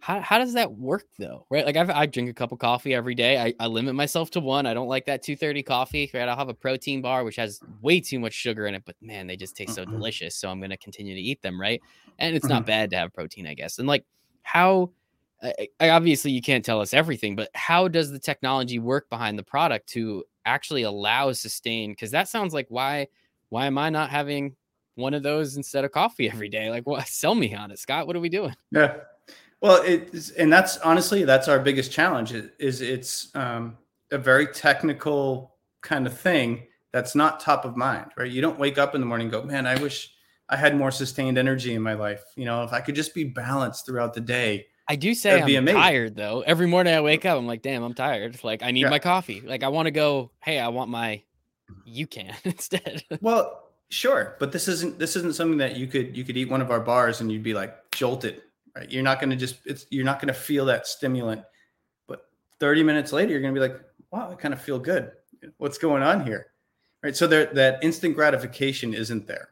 [0.00, 1.66] How, how does that work though, right?
[1.66, 3.40] Like I've, I drink a cup of coffee every day.
[3.40, 4.64] I, I limit myself to one.
[4.64, 6.28] I don't like that 230 coffee, right?
[6.28, 9.26] I'll have a protein bar which has way too much sugar in it, but man,
[9.26, 9.92] they just taste so mm-hmm.
[9.92, 10.36] delicious.
[10.36, 11.82] So I'm going to continue to eat them, right?
[12.18, 12.54] And it's mm-hmm.
[12.54, 13.80] not bad to have protein, I guess.
[13.80, 14.04] And like
[14.42, 14.92] how
[15.42, 19.44] I, obviously you can't tell us everything, but how does the technology work behind the
[19.44, 21.92] product to actually allow sustain?
[21.92, 23.08] Because that sounds like why
[23.50, 24.56] why am I not having
[24.96, 26.70] one of those instead of coffee every day?
[26.70, 26.84] Like?
[27.06, 28.06] Sell me on it, Scott.
[28.06, 28.54] What are we doing?
[28.70, 28.96] Yeah.
[29.60, 32.32] Well, it's and that's honestly that's our biggest challenge.
[32.32, 33.76] Is it's um,
[34.10, 38.30] a very technical kind of thing that's not top of mind, right?
[38.30, 40.14] You don't wake up in the morning go, man, I wish
[40.48, 42.22] I had more sustained energy in my life.
[42.36, 45.66] You know, if I could just be balanced throughout the day I do say I'm
[45.66, 46.40] tired though.
[46.40, 48.42] Every morning I wake up, I'm like, damn, I'm tired.
[48.42, 48.90] Like I need yeah.
[48.90, 49.42] my coffee.
[49.42, 50.30] Like I want to go.
[50.42, 51.22] Hey, I want my.
[51.84, 53.04] You can instead.
[53.20, 56.62] well, sure, but this isn't this isn't something that you could you could eat one
[56.62, 58.42] of our bars and you'd be like jolted.
[58.74, 58.90] Right?
[58.90, 61.42] You're not going to just it's you're not going to feel that stimulant.
[62.06, 62.26] But
[62.58, 63.78] 30 minutes later, you're going to be like,
[64.10, 65.12] wow, I kind of feel good.
[65.58, 66.46] What's going on here?
[67.02, 67.14] Right.
[67.14, 69.50] So there that instant gratification isn't there.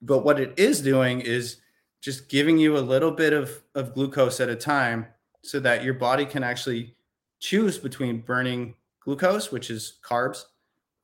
[0.00, 1.58] But what it is doing is
[2.02, 5.06] just giving you a little bit of, of glucose at a time
[5.42, 6.94] so that your body can actually
[7.38, 10.44] choose between burning glucose, which is carbs,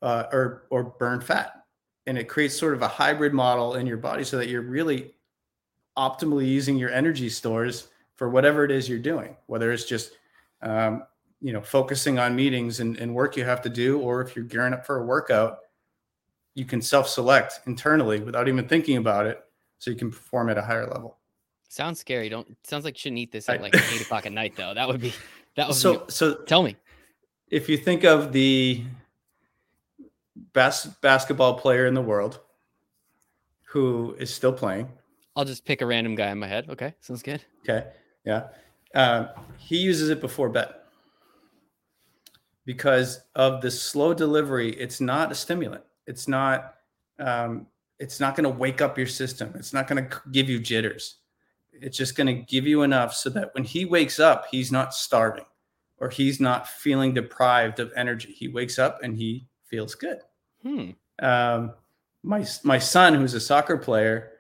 [0.03, 1.65] uh, or, or burn fat.
[2.07, 5.15] And it creates sort of a hybrid model in your body so that you're really
[5.97, 10.13] optimally using your energy stores for whatever it is you're doing, whether it's just,
[10.63, 11.05] um,
[11.41, 14.45] you know, focusing on meetings and, and work you have to do, or if you're
[14.45, 15.59] gearing up for a workout,
[16.55, 19.45] you can self-select internally without even thinking about it
[19.79, 21.19] so you can perform at a higher level.
[21.69, 22.29] Sounds scary.
[22.29, 24.75] Don't sounds like you shouldn't eat this at like eight o'clock at night though.
[24.75, 25.13] That would be
[25.57, 26.77] that would so be, so tell me.
[27.51, 28.85] If you think of the
[30.53, 32.41] best basketball player in the world
[33.65, 34.89] who is still playing.
[35.37, 36.67] I'll just pick a random guy in my head.
[36.71, 36.95] Okay.
[37.01, 37.45] Sounds good.
[37.63, 37.87] Okay.
[38.25, 38.49] Yeah.
[38.95, 40.69] Um, he uses it before bed
[42.65, 44.71] because of the slow delivery.
[44.73, 45.85] It's not a stimulant.
[46.07, 46.75] It's not
[47.19, 47.67] um,
[47.99, 49.53] it's not going to wake up your system.
[49.57, 51.17] It's not going to give you jitters.
[51.73, 54.95] It's just going to give you enough so that when he wakes up, he's not
[54.95, 55.45] starving
[55.99, 58.33] or he's not feeling deprived of energy.
[58.33, 60.19] He wakes up and he feels good.
[60.63, 60.91] Hmm.
[61.21, 61.75] Um,
[62.23, 64.33] my my son, who's a soccer player,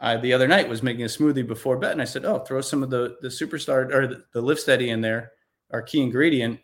[0.00, 2.60] uh, the other night was making a smoothie before bed, and I said, "Oh, throw
[2.60, 5.32] some of the the superstar or the, the LIVSTEADY in there,
[5.70, 6.60] our key ingredient."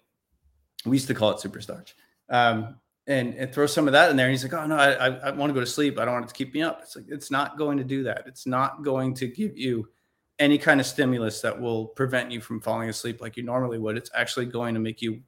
[0.85, 1.93] We used to call it superstarch.
[2.29, 2.77] Um,
[3.11, 4.27] and, and throw some of that in there.
[4.27, 5.99] And he's like, oh no, I, I, want to go to sleep.
[5.99, 6.79] I don't want it to keep me up.
[6.83, 8.23] It's like, it's not going to do that.
[8.27, 9.89] It's not going to give you
[10.39, 13.97] any kind of stimulus that will prevent you from falling asleep like you normally would.
[13.97, 15.23] It's actually going to make you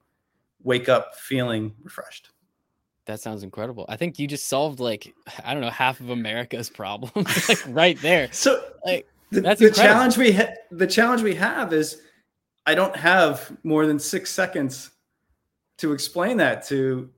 [0.62, 2.30] wake up feeling refreshed.
[3.06, 3.84] That sounds incredible.
[3.88, 5.12] I think you just solved like
[5.44, 8.28] I don't know half of America's problems like right there.
[8.30, 9.94] So like the, that's the incredible.
[9.94, 12.00] challenge we ha- the challenge we have is
[12.64, 14.90] I don't have more than six seconds
[15.78, 17.10] to explain that to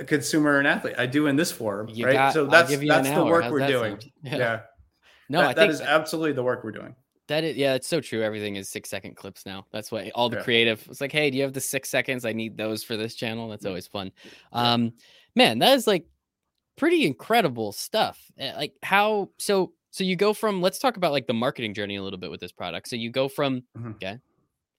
[0.00, 0.94] a consumer or an athlete.
[0.98, 2.12] I do in this forum, You right?
[2.12, 4.00] got- so that's that's the work How's we're doing.
[4.00, 4.12] sound?
[4.22, 4.60] Yeah,
[5.28, 6.94] No, that, that is absolutely the work we're doing.
[7.28, 8.22] That is, yeah, it's so true.
[8.22, 9.66] Everything is six second clips now.
[9.70, 10.42] That's why all the Yeah.
[10.44, 10.86] creative.
[10.90, 12.24] It's like, hey, do you have the six seconds?
[12.24, 13.48] I need those for this channel.
[13.48, 14.10] That's always fun.
[14.52, 14.94] Um,
[15.36, 16.06] man, that is like
[16.76, 18.18] pretty incredible stuff.
[18.40, 21.96] Uh, Like how so so you go from let's talk about like the marketing journey
[21.96, 22.88] a little bit with this product.
[22.88, 23.94] So you go from Mhm.
[23.96, 24.18] okay,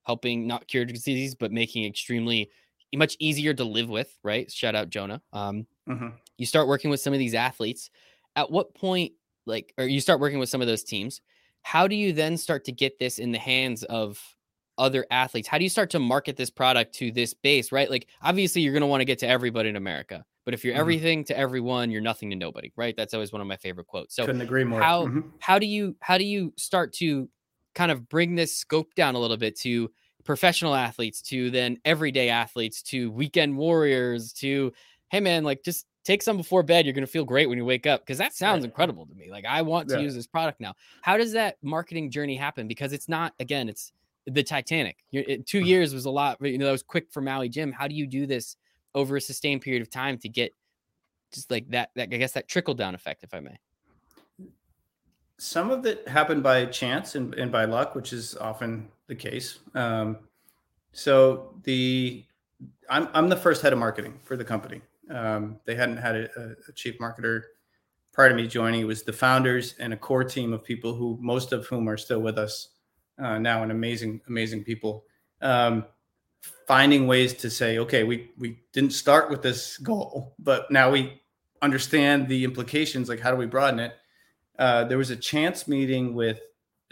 [0.04, 2.50] helping not cure disease, but making extremely
[2.98, 4.52] much easier to live with, right?
[4.52, 5.22] Shout out Jonah.
[5.34, 6.14] Um, Mhm.
[6.38, 7.90] you start working with some of these athletes
[8.36, 9.14] at what point
[9.46, 11.22] like or you start working with some of those teams
[11.64, 14.36] how do you then start to get this in the hands of
[14.78, 18.08] other athletes how do you start to market this product to this base right like
[18.22, 20.80] obviously you're going to want to get to everybody in america but if you're Mhm.
[20.80, 24.16] everything to everyone you're nothing to nobody right that's always one of my favorite quotes
[24.16, 24.82] so Couldn't agree more.
[24.82, 25.34] how Mhm.
[25.40, 27.30] how do you how do you start to
[27.76, 29.92] kind of bring this scope down a little bit to
[30.30, 34.72] professional athletes to then everyday athletes to weekend warriors to
[35.10, 37.66] hey man like just take some before bed you're going to feel great when you
[37.66, 38.66] wake up because that sounds Right.
[38.66, 40.02] incredible to me like i want to Yeah.
[40.02, 40.76] use this product now.
[41.02, 42.68] How does that marketing journey happen?
[42.68, 43.92] Because it's not again it's
[44.28, 44.98] the titanic.
[45.12, 45.66] It, two mm-hmm.
[45.66, 47.72] years was a lot you know that was quick for maui jim.
[47.72, 48.56] How do you do this
[48.94, 50.54] over a sustained period of time to get
[51.34, 53.58] just like that, that i guess that trickle down effect if i may?
[55.40, 59.60] Some of it happened by chance and, and by luck, which is often the case.
[59.76, 60.20] Um,
[60.94, 62.24] so the
[62.90, 64.82] I'm I'm the first head of marketing for the company.
[65.10, 67.42] Um, they hadn't had a, a chief marketer
[68.14, 68.80] prior to me joining.
[68.80, 71.98] It was the founders and a core team of people who most of whom are
[71.98, 72.70] still with us
[73.18, 75.04] uh, now, and amazing amazing people.
[75.42, 75.86] Um,
[76.66, 81.22] finding ways to say, okay, we we didn't start with this goal, but now we
[81.62, 83.10] understand the implications.
[83.10, 83.94] Like, how do we broaden it?
[84.60, 86.40] uh, there was a chance meeting with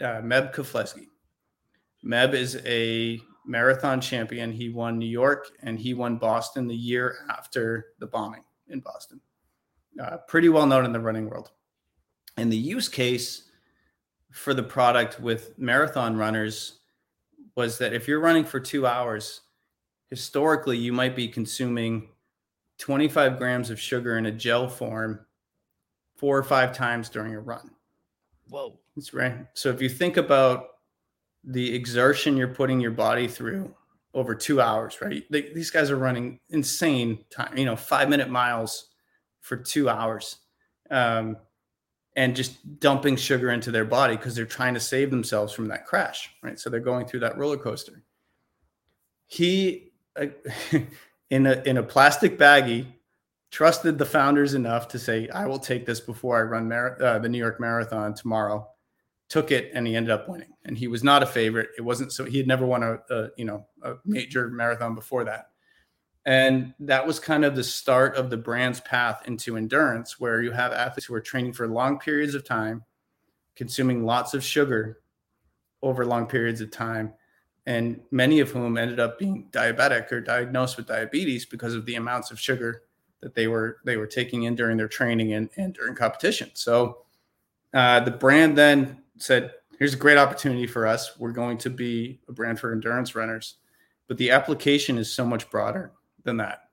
[0.00, 1.07] uh, Meb Keflezighi.
[2.04, 4.52] Meb is a marathon champion.
[4.52, 9.20] He won New York and he won Boston the year after the bombing in Boston.
[10.00, 11.50] Uh, pretty well known in the running world.
[12.36, 13.50] And the use case
[14.30, 16.78] for the product with marathon runners
[17.56, 19.40] was that if you're running for two hours,
[20.10, 22.08] historically, you might be consuming
[22.78, 25.26] 25 grams of sugar in a gel form
[26.16, 27.70] four or five times during a run.
[28.48, 29.46] whoa That's right.
[29.54, 30.66] So if you think about
[31.44, 33.74] the exertion you're putting your body through
[34.14, 35.24] over two hours, right?
[35.30, 38.88] They, these guys are running insane time, you know, five minute miles
[39.40, 40.36] for two hours,
[40.90, 41.36] um,
[42.16, 45.86] and just dumping sugar into their body because they're trying to save themselves from that
[45.86, 46.58] crash, right?
[46.58, 48.02] So they're going through that roller coaster.
[49.26, 50.26] He, uh,
[51.30, 52.86] in a in a plastic baggie,
[53.50, 57.18] trusted the founders enough to say, "I will take this before I run mar- uh,
[57.18, 58.68] the New York Marathon tomorrow."
[59.28, 60.54] Took it, and he ended up winning.
[60.64, 61.70] And he was not a favorite.
[61.76, 65.24] It wasn't so he had never won a, a you know a major marathon before
[65.24, 65.50] that,
[66.24, 70.50] and that was kind of the start of the brand's path into endurance, where you
[70.52, 72.84] have athletes who are training for long periods of time,
[73.54, 75.00] consuming lots of sugar
[75.82, 77.12] over long periods of time,
[77.66, 81.96] and many of whom ended up being diabetic or diagnosed with diabetes because of the
[81.96, 82.84] amounts of sugar
[83.20, 86.50] that they were they were taking in during their training and, and during competition.
[86.54, 87.04] So
[87.74, 91.18] uh, the brand then said, "Here's a great opportunity for us.
[91.18, 93.56] We're going to be a brand for endurance runners,
[94.06, 95.92] but the application is so much broader
[96.24, 96.68] than that."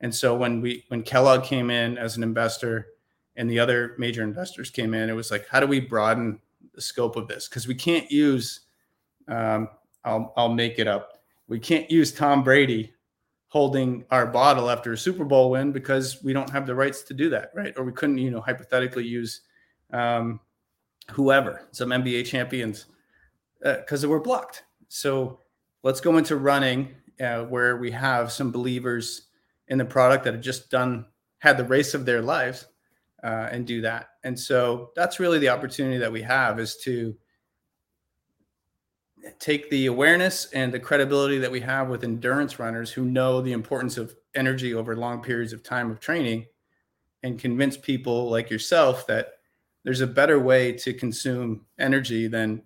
[0.00, 2.88] And so when we when Kellogg came in as an investor
[3.36, 6.38] and the other major investors came in, it was like, how do we broaden
[6.74, 7.48] the scope of this?
[7.48, 8.60] Because we can't use,
[9.28, 9.68] um,
[10.04, 11.18] I'll I'll make it up.
[11.48, 12.92] We can't use Tom Brady
[13.48, 17.14] holding our bottle after a Super Bowl win because we don't have the rights to
[17.14, 17.72] do that, right?
[17.78, 19.42] Or we couldn't, you know, hypothetically use
[19.92, 20.40] um,
[21.10, 22.86] whoever, some NBA champions,
[23.62, 24.64] because uh, we're blocked.
[24.88, 25.40] So
[25.82, 29.28] let's go into running uh, where we have some believers
[29.68, 31.06] in the product that have just done
[31.38, 32.66] had the race of their lives
[33.22, 34.10] uh, and do that.
[34.24, 37.16] And so that's really the opportunity that we have is to
[39.38, 43.52] take the awareness and the credibility that we have with endurance runners who know the
[43.52, 46.46] importance of energy over long periods of time of training
[47.22, 49.35] and convince people like yourself that
[49.86, 52.60] there's a better way to consume energy than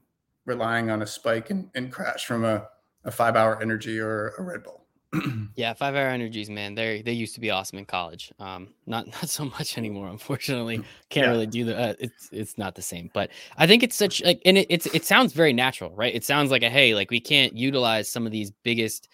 [0.46, 2.66] relying on a spike and, and crash from a,
[3.04, 4.86] a five hour energy or a Red Bull.
[5.54, 6.74] yeah, five hour energies, man.
[6.74, 8.32] They they used to be awesome in college.
[8.38, 10.76] Um, not not so much anymore, unfortunately.
[11.10, 11.30] Can't Yeah.
[11.30, 11.76] really do the.
[11.78, 13.10] Uh, it's it's not the same.
[13.12, 16.14] But I think it's such like, and it, it's it sounds very natural, right?
[16.14, 19.09] It sounds like a hey, like we can't utilize some of these biggest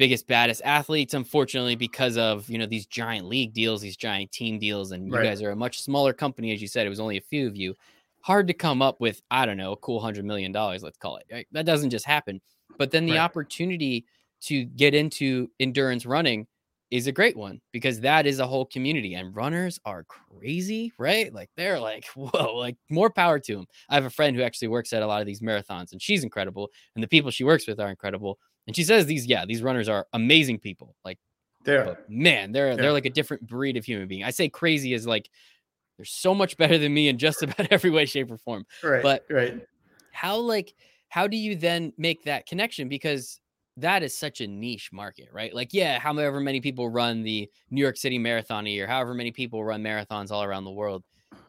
[0.00, 4.58] biggest baddest athletes unfortunately because of you know these giant league deals these giant team
[4.58, 5.22] deals and you Right.
[5.22, 7.56] guys are a much smaller company as you said it was only a few of
[7.56, 7.74] you
[8.22, 11.18] hard to come up with i don't know a cool hundred million dollars let's call
[11.18, 11.46] it right?
[11.52, 12.40] that doesn't just happen
[12.78, 13.18] but then the Right.
[13.18, 14.06] opportunity
[14.40, 16.46] to get into endurance running
[16.90, 21.32] is a great one because that is a whole community and runners are crazy right
[21.34, 24.68] like they're like whoa like more power to them i have a friend who actually
[24.68, 27.66] works at a lot of these marathons and she's incredible and the people she works
[27.68, 28.38] with are incredible
[28.70, 30.94] and she says these, yeah, these runners are amazing people.
[31.04, 31.18] Like,
[31.64, 31.84] There.
[31.84, 32.76] but man, they're Yeah.
[32.76, 34.24] they're like a different breed of human being.
[34.24, 35.28] I say crazy is like
[35.96, 38.64] they're so much better than me in just about every way, shape, or form.
[38.82, 39.02] Right.
[39.02, 39.60] but- right.
[40.12, 40.74] How like
[41.08, 42.88] how do you then make that connection?
[42.88, 43.40] Because
[43.76, 45.54] that is such a niche market, right?
[45.54, 49.30] Like, yeah, however many people run the New York City Marathon a year, however many
[49.32, 51.02] people run marathons all around the world.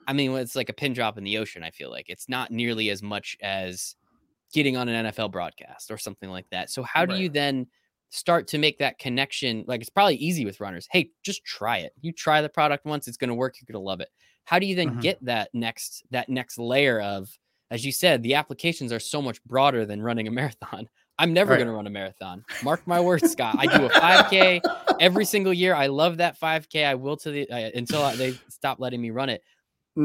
[0.07, 1.61] I mean, it's like a pin drop in the ocean.
[1.63, 3.95] I feel like it's not nearly as much as
[4.53, 6.69] getting on an NFL broadcast or something like that.
[6.69, 7.21] So, how do Right.
[7.21, 7.67] you then
[8.09, 9.63] start to make that connection?
[9.67, 10.87] Like, it's probably easy with runners.
[10.91, 11.93] Hey, just try it.
[12.01, 13.55] You try the product once, it's going to work.
[13.59, 14.09] You're going to love it.
[14.45, 15.01] How do you then Mhm.
[15.01, 17.29] get that next that next layer of,
[17.69, 20.89] as you said, the applications are so much broader than running a marathon.
[21.19, 21.57] I'm never Right.
[21.57, 22.45] going to run a marathon.
[22.61, 23.55] Mark my words, Scott.
[23.59, 24.65] I do a 5K
[24.99, 25.75] every single year.
[25.75, 26.83] I love that 5K.
[26.83, 29.43] I will to the uh, until I, they stop letting me run it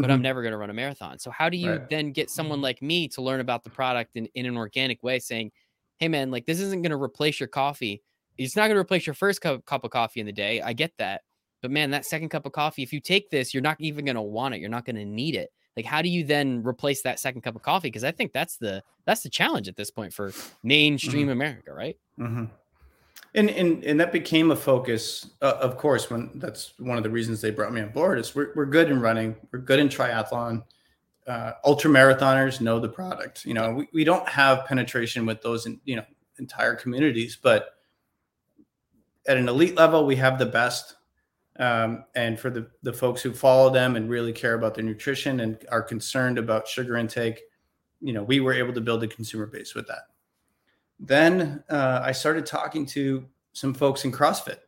[0.00, 0.22] but I'm Mhm.
[0.22, 1.18] never going to run a marathon.
[1.18, 1.88] So how do you Right.
[1.88, 5.18] then get someone like me to learn about the product in, in an organic way,
[5.18, 5.52] saying,
[5.98, 8.02] "Hey, man, like this isn't going to replace your coffee.
[8.38, 10.60] It's not going to replace your first cup, cup of coffee in the day.
[10.60, 11.22] I get that,
[11.62, 14.16] but man, that second cup of coffee, if you take this, you're not even going
[14.16, 14.60] to want it.
[14.60, 15.50] You're not going to need it.
[15.76, 17.88] Like, how do you then replace that second cup of coffee?
[17.88, 21.96] Because I think that's the that's the challenge at this point for mainstream America, right?
[22.18, 22.46] hmm
[23.36, 26.08] And, and and that became a focus, uh, of course.
[26.08, 28.90] When that's one of the reasons they brought me on board is we're we're good
[28.90, 30.64] in running, we're good in triathlon.
[31.26, 33.44] Uh, ultra marathoners know the product.
[33.44, 36.04] You know, we, we don't have penetration with those, in, you know,
[36.38, 37.74] entire communities, but
[39.26, 40.94] at an elite level, we have the best.
[41.58, 45.40] Um, and for the the folks who follow them and really care about their nutrition
[45.40, 47.42] and are concerned about sugar intake,
[48.00, 50.08] you know, we were able to build a consumer base with that
[50.98, 54.58] then uh, I started talking to some folks in CrossFit.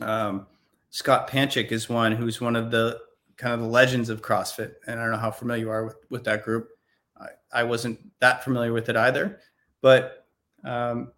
[0.00, 0.46] Um,
[0.90, 3.00] Scott Panchik is one who's one of the
[3.36, 5.96] kind of the legends of CrossFit, and I don't know how familiar you are with,
[6.08, 6.68] with that group.
[7.20, 9.40] I, I wasn't that familiar with it either,
[9.80, 10.26] but
[10.64, 11.12] um,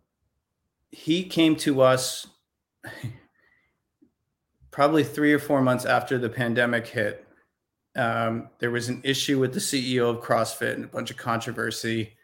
[0.91, 2.27] he came to us
[4.71, 7.27] probably three or four months after the pandemic hit.
[7.95, 12.16] Um, there was an issue with the CEO of CrossFit and a bunch of controversy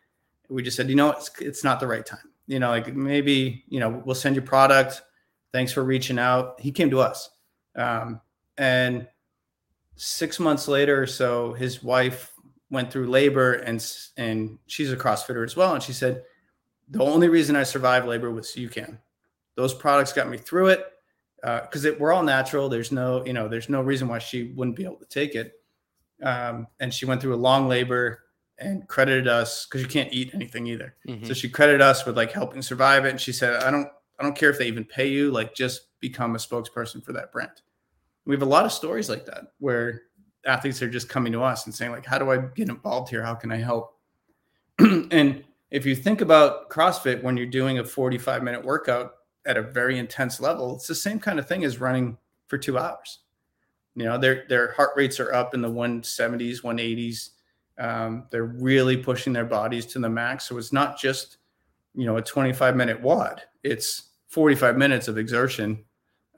[0.53, 2.31] we just said, you know, it's it's not the right time.
[2.47, 5.03] You know, like maybe you know we'll send you product.
[5.53, 6.61] Thanks for reaching out.
[6.61, 7.31] He came to us,
[7.77, 8.21] um,
[8.59, 9.07] and
[9.97, 12.33] six months later or so, his wife
[12.71, 13.85] went through labor, and
[14.17, 15.75] and she's a CrossFitter as well.
[15.75, 16.23] And she said,
[16.89, 18.99] the only reason I survived labor was UCAN.
[19.55, 20.87] Those products got me through it
[21.43, 22.69] because it we're all natural.
[22.69, 25.53] There's no you know there's no reason why she wouldn't be able to take it.
[26.23, 28.22] Um, and she went through a long labor
[28.59, 30.95] and credited us because you can't eat anything either.
[31.07, 31.27] Mhm.
[31.27, 33.11] So she credited us with like helping survive it.
[33.11, 33.89] And she said, I don't,
[34.19, 37.33] I don't care if they even pay you, like just become a spokesperson for that
[37.33, 37.63] brand.
[38.25, 40.03] We have a lot of stories like that where
[40.47, 43.23] athletes are just coming to us and saying, like, how do I get involved here?
[43.23, 43.97] How can I help?
[44.79, 49.15] and if you think about CrossFit when you're doing a 45 minute workout
[49.47, 52.79] at a very intense level, it's the same kind of thing as running for two
[52.79, 53.21] hours.
[53.95, 57.31] You know, their their heart rates are up in the 170s, 180s.
[57.83, 60.45] Um, they're really pushing their bodies to the max.
[60.45, 61.39] So it's not just,
[61.97, 63.43] you know, a 25 minute WOD.
[63.65, 65.85] It's 45 minutes of exertion.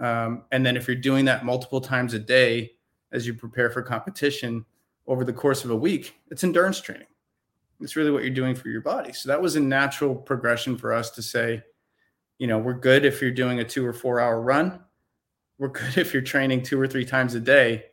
[0.01, 2.72] Um, and then if you're doing that multiple times a day
[3.12, 4.64] as you prepare for competition
[5.07, 7.07] over the course of a week, it's endurance training.
[7.78, 9.12] It's really what you're doing for your body.
[9.12, 11.62] So that was a natural progression for us to say,
[12.38, 14.80] you know, we're good if you're doing a two or four hour run.
[15.59, 17.84] We're good if you're training two or three times a day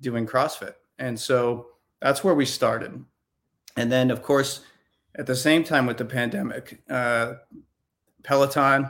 [0.00, 0.74] doing CrossFit.
[1.00, 1.71] And so
[2.02, 3.04] that's where we started.
[3.76, 4.60] And then, of course,
[5.14, 7.34] at the same time with the pandemic, uh,
[8.22, 8.88] Peloton,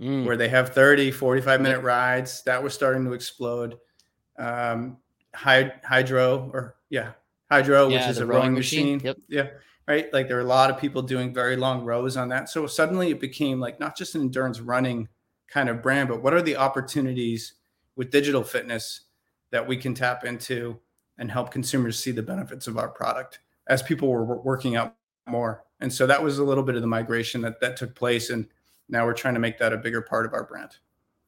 [0.00, 0.24] Mm.
[0.26, 3.78] where they have 30, 45 minute rides, that was starting to explode.
[4.36, 4.96] Um,
[5.32, 7.12] Hy- Hydrow, or yeah,
[7.50, 8.96] Hydrow, Yeah, which is a rowing rowing machine.
[8.96, 9.00] machine.
[9.06, 9.16] Yep.
[9.28, 9.48] Yeah.
[9.86, 10.12] Right.
[10.12, 12.48] Like there were a lot of people doing very long rows on that.
[12.48, 15.08] So suddenly it became like not just an endurance running
[15.48, 17.54] kind of brand, but what are the opportunities
[17.94, 19.02] with digital fitness
[19.50, 20.80] that we can tap into
[21.18, 24.96] and help consumers see the benefits of our product as people were working out
[25.28, 25.64] more.
[25.80, 28.30] And so that was a little bit of the migration that that took place.
[28.30, 28.46] And
[28.88, 30.76] now we're trying to make that a bigger part of our brand.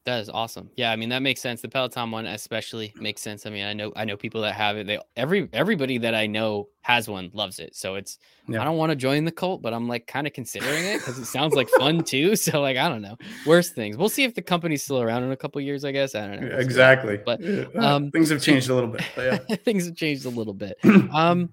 [0.07, 0.71] That is awesome.
[0.77, 1.61] Yeah, I mean that makes sense.
[1.61, 3.45] The Peloton one especially makes sense.
[3.45, 4.87] I mean, I know I know people that have it.
[4.87, 7.75] They every everybody that I know has one loves it.
[7.75, 8.63] So it's yeah.
[8.63, 11.19] I don't want to join the cult, but I'm like kind of considering it because
[11.19, 12.37] it sounds like fun too.
[12.37, 13.17] So like I don't know.
[13.45, 13.97] Worst things.
[13.97, 15.85] We'll see if the company's still around in a couple years.
[15.85, 16.57] I guess I don't know.
[16.57, 17.17] Exactly.
[17.17, 17.41] But
[17.77, 19.03] um, things have changed a little bit.
[19.17, 19.39] yeah.
[19.65, 20.79] things have changed a little bit.
[21.13, 21.51] Um,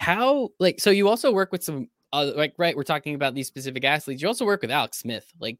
[0.00, 3.46] how like so you also work with some uh, like right we're talking about these
[3.46, 4.22] specific athletes.
[4.22, 5.32] You also work with Alex Smith.
[5.40, 5.58] Like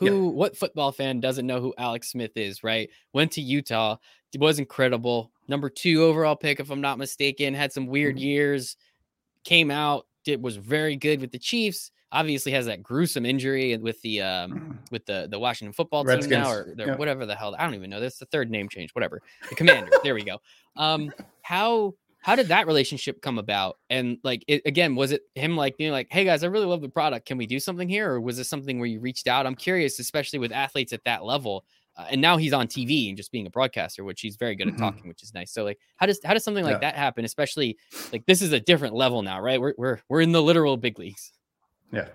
[0.00, 0.30] who yeah.
[0.30, 2.88] what football fan doesn't know who Alex Smith is, right?
[3.12, 3.96] Went to Utah,
[4.38, 5.30] was incredible.
[5.46, 8.24] Number 2 overall pick if I'm not mistaken, had some weird mm-hmm.
[8.24, 8.76] years,
[9.44, 11.90] came out, did was very good with the Chiefs.
[12.12, 16.32] Obviously has that gruesome injury with the um with the the Washington football Redskins.
[16.32, 16.96] team now or yeah.
[16.96, 17.54] whatever the hell.
[17.58, 18.00] I don't even know.
[18.00, 19.20] That's the third name change, whatever.
[19.48, 19.92] The Commander.
[20.02, 20.38] there we go.
[20.76, 23.78] Um how how did that relationship come about?
[23.88, 26.82] And like it, again was it him like being like hey guys i really love
[26.82, 27.26] the product.
[27.26, 28.12] Can we do something here?
[28.12, 29.46] Or was this something where you reached out?
[29.46, 31.64] I'm curious especially with athletes at that level
[31.96, 34.68] uh, and now he's on tv and just being a broadcaster which he's very good
[34.68, 34.82] at mm-hmm.
[34.82, 35.50] talking which is nice.
[35.50, 36.90] So like how does how does something like yeah.
[36.90, 37.78] that happen especially
[38.12, 39.60] like this is a different level now right?
[39.60, 41.32] We're, we're we're in the literal big leagues.
[41.90, 42.08] Yeah.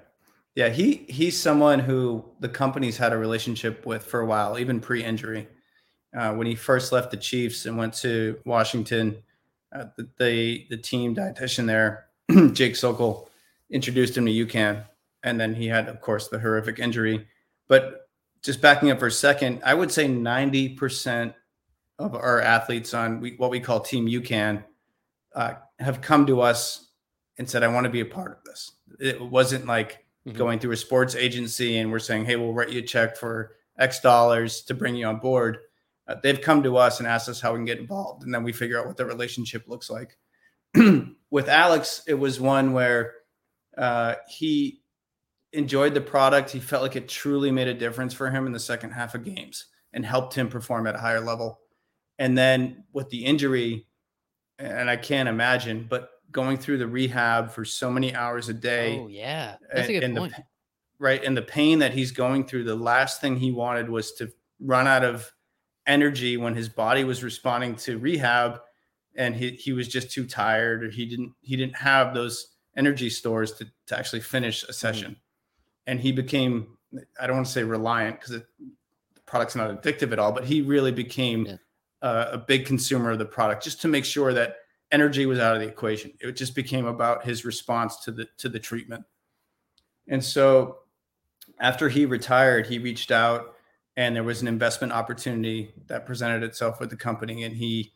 [0.53, 4.79] Yeah he he's someone who the company's had a relationship with for a while even
[4.79, 5.47] pre-injury.
[6.15, 9.21] Uh, when he first left the chiefs and went to washington
[9.75, 12.07] uh, the, the, the team dietitian there,
[12.53, 13.29] Jake Sokol,
[13.69, 14.85] introduced him to UCAN,
[15.23, 17.27] and then he had, of course, the horrific injury.
[17.67, 18.07] But
[18.41, 21.33] just backing up for a second, I would say ninety percent
[21.97, 24.63] of our athletes on we, what we call Team UCAN
[25.33, 26.89] uh, have come to us
[27.37, 30.37] and said, "I want to be a part of this." It wasn't like mm-hmm.
[30.37, 33.55] going through a sports agency and we're saying, "Hey, we'll write you a check for
[33.79, 35.57] X dollars to bring you on board."
[36.07, 38.43] Uh, they've come to us and asked us how we can get involved, and then
[38.43, 40.17] we figure out what the relationship looks like.
[41.31, 43.13] With Alex, it was one where
[43.77, 44.81] uh, he
[45.53, 46.51] enjoyed the product.
[46.51, 49.23] He felt like it truly made a difference for him in the second half of
[49.23, 51.59] games and helped him perform at a higher level.
[52.19, 53.87] And then with the injury,
[54.59, 58.99] and I can't imagine, but going through the rehab for so many hours a day.
[58.99, 60.33] Oh yeah, that's and, a good point.
[60.35, 60.43] The,
[60.99, 62.65] right, and the pain that he's going through.
[62.65, 65.31] The last thing he wanted was to run out of
[65.87, 68.59] energy when his body was responding to rehab
[69.15, 73.09] and he, he was just too tired or he didn't he didn't have those energy
[73.09, 75.91] stores to, to actually finish a session mm-hmm.
[75.91, 76.77] and he became
[77.19, 78.45] i don't want to say reliant because the
[79.25, 81.55] product's not addictive at all but he really became yeah.
[82.01, 84.57] uh, a big consumer of the product just to make sure that
[84.91, 88.49] energy was out of the equation it just became about his response to the to
[88.49, 89.03] the treatment
[90.07, 90.79] and so
[91.59, 93.54] after he retired he reached out
[93.97, 97.93] and there was an investment opportunity that presented itself with the company and he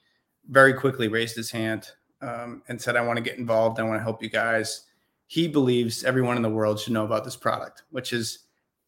[0.50, 1.90] very quickly raised his hand
[2.22, 4.86] um, and said i want to get involved i want to help you guys.
[5.28, 8.40] He believes everyone in the world should know about this product which is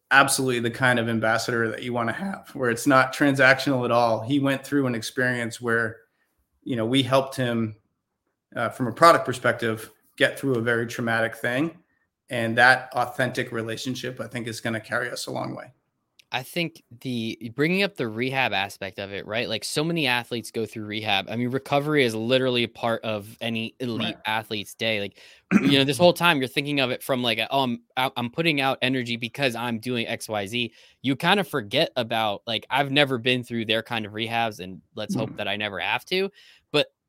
[0.09, 3.91] absolutely the kind of ambassador that you want to have where it's not transactional at
[3.91, 4.22] all.
[4.22, 5.97] He went through an experience where
[6.64, 7.76] you know we helped him
[8.55, 11.78] uh, from a product perspective get through a very traumatic thing
[12.30, 15.66] and that authentic relationship i think is going to carry us a long way
[16.34, 19.50] I think the bringing up the rehab aspect of it, right?
[19.50, 21.28] Like so many athletes go through rehab.
[21.30, 24.18] I mean, recovery is literally a part of any elite right.
[24.26, 25.02] athlete's day.
[25.02, 25.20] Like,
[25.62, 28.62] you know, this whole time you're thinking of it from like, oh, I'm I'm putting
[28.62, 30.74] out energy because I'm doing X, Y, Z.
[31.02, 34.82] You kind of forget about like I've never been through their kind of rehabs, and
[34.96, 35.38] let's hope mm.
[35.38, 36.30] that I never have to.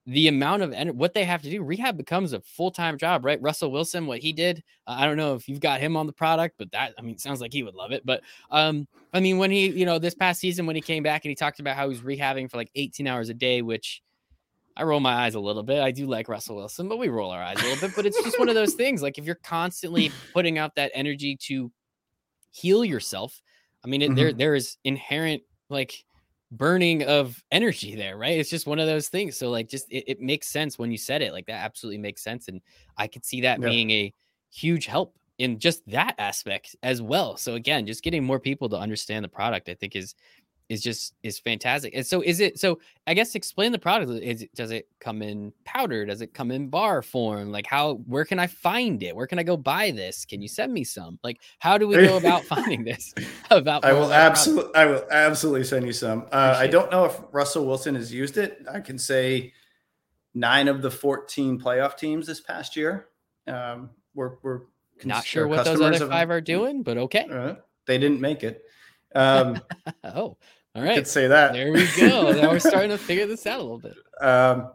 [0.04, 3.40] The amount of en- what they have to do rehab becomes a full-time job right
[3.40, 6.12] russell wilson what he did uh, i don't know if you've got him on the
[6.12, 9.38] product but that i mean sounds like he would love it but um i mean
[9.38, 11.76] when he you know this past season when he came back and he talked about
[11.76, 14.02] how he's rehabbing for like 18 hours a day which
[14.76, 17.30] i roll my eyes a little bit i do like russell wilson but we roll
[17.30, 19.36] our eyes a little bit but it's just one of those things like if you're
[19.36, 21.70] constantly putting out that energy to
[22.50, 23.40] heal yourself
[23.84, 24.16] i mean it, mm-hmm.
[24.16, 26.04] there there is inherent like
[26.52, 28.38] burning of energy there, right?
[28.38, 29.36] It's just one of those things.
[29.36, 31.32] So like just it, it makes sense when you said it.
[31.32, 32.48] Like that absolutely makes sense.
[32.48, 32.60] And
[32.96, 33.68] I could see that yeah.
[33.68, 34.12] being a
[34.50, 37.36] huge help in just that aspect as well.
[37.36, 40.14] So again, just getting more people to understand the product, I think is
[40.68, 41.94] is just is fantastic.
[41.94, 44.10] And so is it so I guess explain the product.
[44.22, 46.06] Is it, does it come in powder?
[46.06, 47.50] Does it come in bar form?
[47.50, 49.14] Like how where can I find it?
[49.14, 50.24] Where can I go buy this?
[50.24, 51.18] Can you send me some?
[51.22, 53.14] Like how do we go about finding this?
[53.50, 56.26] about I will absolutely I will absolutely send you some.
[56.32, 58.64] Uh, I don't know if Russell Wilson has used it.
[58.72, 59.52] I can say
[60.34, 63.08] nine of the 14 playoff teams this past year
[63.46, 64.68] um, were were
[65.04, 67.26] not sure what those other five are doing, but okay.
[67.30, 67.54] Uh,
[67.86, 68.64] they didn't make it.
[69.14, 69.60] Um,
[70.04, 70.36] oh,
[70.74, 70.96] all right.
[70.96, 71.52] Could say that.
[71.52, 72.32] There we go.
[72.32, 73.94] now we're starting to figure this out a little bit.
[74.20, 74.70] Um,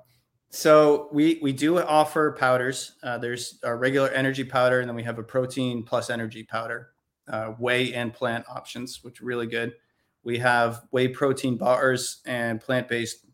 [0.49, 2.95] so we we do offer powders.
[3.03, 6.89] Uh, there's our regular energy powder, and then we have a protein plus energy powder,
[7.27, 9.73] uh, whey and plant options, which are really good.
[10.23, 13.25] We have whey protein bars and plant based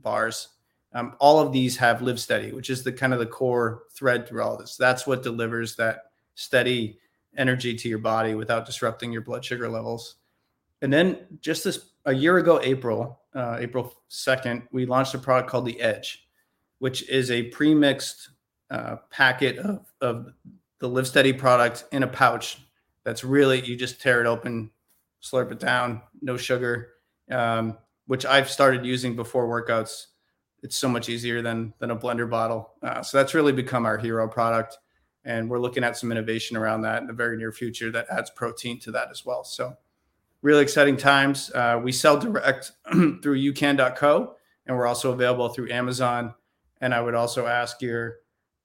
[0.00, 0.48] bars.
[0.92, 4.42] Um, all of these have LIVSTEADY, which is the kind of the core thread through
[4.42, 4.76] all of this.
[4.76, 6.04] That's what delivers that
[6.34, 6.98] steady
[7.36, 10.16] energy to your body without disrupting your blood sugar levels.
[10.82, 15.50] And then just this a year ago, April, uh, April 2nd, we launched a product
[15.50, 16.26] called the Edge,
[16.78, 18.30] which is a pre-mixed
[18.70, 20.32] uh, packet of, of
[20.78, 22.58] the LIVSTEADY product in a pouch.
[23.04, 24.70] That's really, you just tear it open,
[25.22, 26.90] slurp it down, no sugar,
[27.30, 27.76] um,
[28.06, 30.06] which I've started using before workouts.
[30.62, 32.72] It's so much easier than, than a blender bottle.
[32.82, 34.78] Uh, so that's really become our hero product.
[35.24, 38.30] And we're looking at some innovation around that in the very near future that adds
[38.30, 39.44] protein to that as well.
[39.44, 39.76] So
[40.42, 41.50] really exciting times.
[41.54, 44.34] Uh, we sell direct through ucan.co
[44.66, 46.34] and we're also available through Amazon.
[46.80, 48.18] And I would also ask your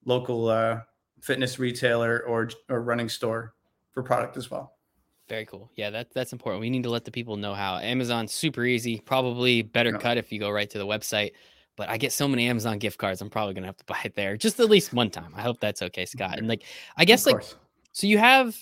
[0.06, 0.82] local uh,
[1.22, 3.56] fitness retailer or, or running store
[3.92, 4.74] for product as well.
[5.30, 5.72] Very cool.
[5.76, 6.62] Yeah, that, that's important.
[6.62, 9.98] We need to let the people know how Amazon's super easy, probably better yeah.
[9.98, 11.32] cut if you go right to the website.
[11.76, 14.16] But I get so many Amazon gift cards, I'm probably gonna have to buy it
[14.16, 15.34] there just at least one time.
[15.36, 16.38] I hope that's okay, Scott.
[16.38, 16.64] And like,
[16.98, 17.44] I guess like,
[17.94, 18.56] so you have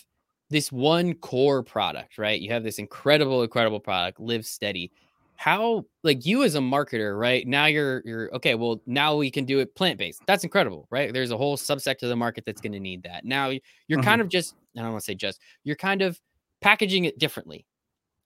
[0.52, 2.40] this one core product, right?
[2.40, 4.92] You have this incredible, incredible product, LIVSTEADY.
[5.36, 7.48] How like you as a marketer, right?
[7.48, 10.22] Now you're you're okay, well, now we can do it plant-based.
[10.28, 11.12] That's incredible, right?
[11.12, 13.26] There's a whole subsector of the market that's going to need that.
[13.26, 14.02] Now you're mm-hmm.
[14.02, 16.22] kind of just I don't want to say just, you're kind of
[16.62, 17.66] packaging it differently.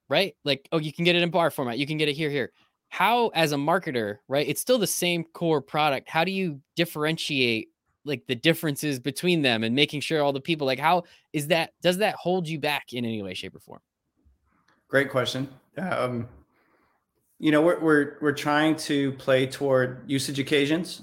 [0.07, 0.35] Right?
[0.43, 1.79] Like, oh, you can get it in bar format.
[1.79, 2.51] You can get it here here.
[2.89, 4.47] How as a marketer, right?
[4.47, 6.07] It's still the same core product.
[6.07, 7.69] How do you differentiate
[8.05, 11.03] like the differences between them and making sure all the people like how
[11.33, 13.81] is that does that hold you back in any way shape or form?
[14.87, 15.49] Great question.
[15.77, 16.27] Um
[17.39, 21.01] you know we're we're, we're trying to play toward usage occasions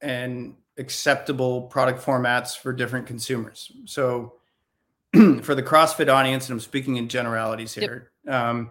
[0.00, 3.72] and acceptable product formats for different consumers.
[3.86, 4.34] So
[5.42, 8.34] for the crossfit audience and i'm speaking in generalities here yep.
[8.34, 8.70] um,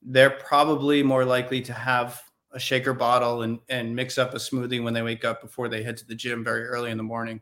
[0.00, 4.82] they're probably more likely to have a shaker bottle and and mix up a smoothie
[4.82, 7.40] when they wake up before they head to the gym very early in the morning.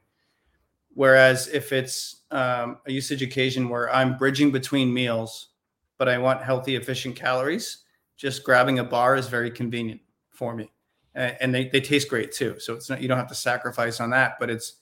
[0.94, 5.50] Whereas if it's um, a usage occasion where I'm bridging between meals,
[5.98, 7.84] but I want healthy, efficient calories,
[8.16, 10.00] just grabbing a bar is very convenient
[10.30, 10.70] for me,
[11.14, 12.58] and, they they taste great too.
[12.58, 14.80] So it's not you don't have to sacrifice on that, but it's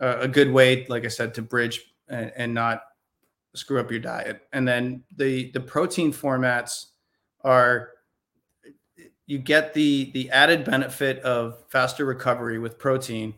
[0.00, 2.82] a, a good way, like I said, to bridge and, and not
[3.54, 4.42] screw up your diet.
[4.52, 6.86] And then the the protein formats
[7.42, 7.91] are
[9.32, 13.34] you get the the added benefit of faster recovery with protein,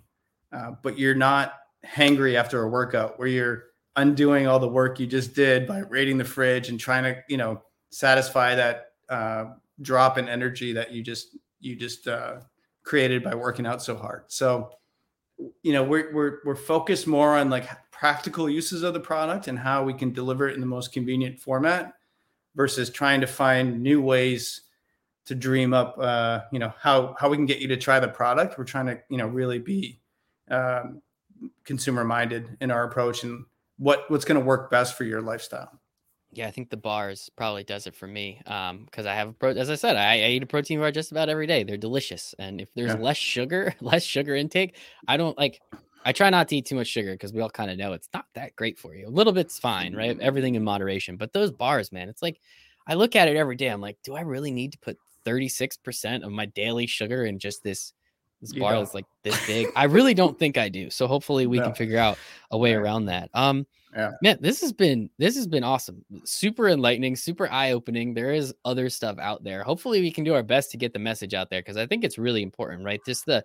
[0.52, 1.54] uh, but you're not
[1.86, 6.18] hangry after a workout where you're undoing all the work you just did by raiding
[6.18, 9.44] the fridge and trying to you know satisfy that uh,
[9.82, 12.40] drop in energy that you just you just uh,
[12.82, 14.24] created by working out so hard.
[14.26, 14.72] So
[15.62, 19.56] you know we're we're we're focused more on like practical uses of the product and
[19.56, 21.94] how we can deliver it in the most convenient format
[22.56, 24.62] versus trying to find new ways
[25.26, 28.08] to dream up, uh, you know, how how we can get you to try the
[28.08, 28.58] product.
[28.58, 30.00] We're trying to, you know, really be
[30.50, 31.00] um,
[31.64, 33.44] consumer minded in our approach and
[33.78, 35.80] what what's going to work best for your lifestyle.
[36.32, 38.40] Yeah, I think the bars probably does it for me.
[38.46, 40.90] Um, because I have a pro as I said, I, I, eat a protein bar
[40.90, 41.62] just about every day.
[41.62, 42.34] They're delicious.
[42.38, 43.00] And if there's yeah.
[43.00, 45.60] less sugar, less sugar intake, I don't like
[46.04, 48.10] I try not to eat too much sugar because we all kind of know it's
[48.12, 49.08] not that great for you.
[49.08, 50.18] A little bit's fine, right?
[50.20, 51.16] Everything in moderation.
[51.16, 52.40] But those bars, man, it's like
[52.86, 53.68] I look at it every day.
[53.68, 57.62] I'm like, do I really need to put 36% of my daily sugar in just
[57.62, 57.92] this
[58.40, 59.68] this you bar is like this big.
[59.74, 60.90] I really don't think I do.
[60.90, 61.64] So hopefully we no.
[61.64, 62.18] can figure out
[62.50, 63.30] a way around that.
[63.32, 63.66] Um
[63.96, 64.10] yeah.
[64.22, 66.04] man, this has been this has been awesome.
[66.24, 68.12] Super enlightening, super eye-opening.
[68.12, 69.62] There is other stuff out there.
[69.62, 72.04] Hopefully we can do our best to get the message out there because I think
[72.04, 73.00] it's really important, right?
[73.06, 73.44] Just the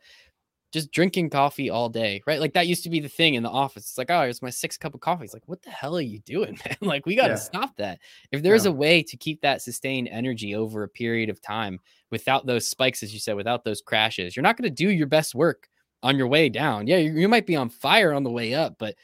[0.71, 2.39] just drinking coffee all day, right?
[2.39, 3.83] Like that used to be the thing in the office.
[3.83, 5.23] It's like, oh, it's my sixth cup of coffee.
[5.23, 6.77] It's like, what the hell are you doing, man?
[6.81, 7.37] like, we got to yeah.
[7.37, 7.99] stop that.
[8.31, 8.71] If there's yeah.
[8.71, 11.79] a way to keep that sustained energy over a period of time
[12.11, 15.07] without those spikes, as you said, without those crashes, you're not going to do your
[15.07, 15.67] best work
[16.03, 16.87] on your way down.
[16.87, 18.95] Yeah, you, you might be on fire on the way up, but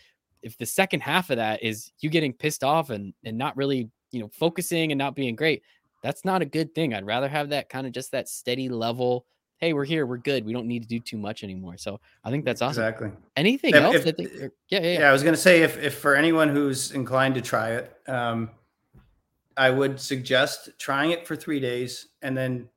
[0.44, 3.90] if the second half of that is you getting pissed off and and not really,
[4.12, 5.64] you know, focusing and not being great,
[6.04, 6.94] that's not a good thing.
[6.94, 9.26] I'd rather have that kind of just that steady level
[9.58, 10.46] hey, we're here, we're good.
[10.46, 11.78] We don't need to do too much anymore.
[11.78, 12.84] So I think that's awesome.
[12.84, 13.12] Exactly.
[13.36, 13.96] Anything if, else?
[13.96, 14.32] If, think,
[14.70, 15.10] yeah, yeah, yeah.
[15.10, 18.50] I was going to say if, if for anyone who's inclined to try it, um,
[19.58, 22.70] I would suggest trying it for three days and then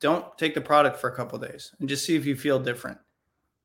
[0.00, 2.98] don't take the product for a couple days and just see if you feel different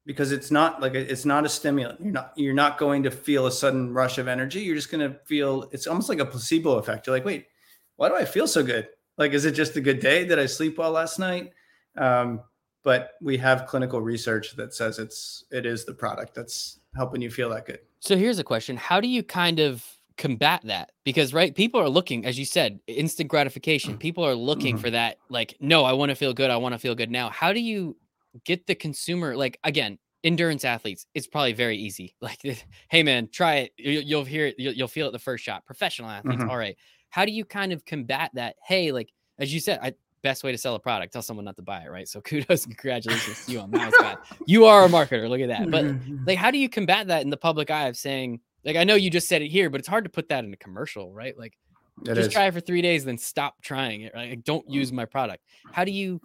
[0.06, 2.00] because it's not like a, it's not a stimulant.
[2.02, 4.60] You're not you're not going to feel a sudden rush of energy.
[4.62, 7.08] You're just going to feel it's almost like a placebo effect.
[7.08, 7.48] You're like, wait,
[7.96, 8.88] why do I feel so good?
[9.18, 10.26] Like, is it just a good day?
[10.26, 11.52] Did I sleep well last night?
[11.98, 12.42] Um,
[12.84, 17.30] but we have clinical research that says it's it is the product that's helping you
[17.30, 17.80] feel that good.
[18.00, 19.86] So here's a question: How do you kind of
[20.18, 20.92] combat that?
[21.04, 23.98] Because right people are looking as you said instant gratification.
[23.98, 24.82] People are looking Mhm.
[24.82, 26.50] for that like no i want to feel good.
[26.50, 27.30] I want to feel good now.
[27.30, 27.98] How do you
[28.46, 32.16] get the consumer like again endurance athletes it's probably very easy.
[32.22, 32.42] Like
[32.90, 33.74] hey man try it.
[33.78, 34.56] You- you'll hear it.
[34.58, 35.66] You'll, you'll feel it the first shot.
[35.66, 36.50] Professional athletes Mhm.
[36.50, 36.78] all right.
[37.10, 38.56] How do you kind of combat that?
[38.66, 39.94] Hey like as you said I,
[40.24, 42.66] best way to sell a product tell someone not to buy it right so kudos
[42.66, 44.26] and congratulations to you on that Scott.
[44.46, 45.86] you are a marketer look at that but
[46.28, 48.96] like how do you combat that in the public eye of saying like i know
[48.96, 51.38] you just said it here but it's hard to put that in a commercial right
[51.38, 51.58] like
[52.06, 52.34] It just is.
[52.34, 55.44] try it for three days then stop trying it right like, don't use my product
[55.72, 56.22] how do you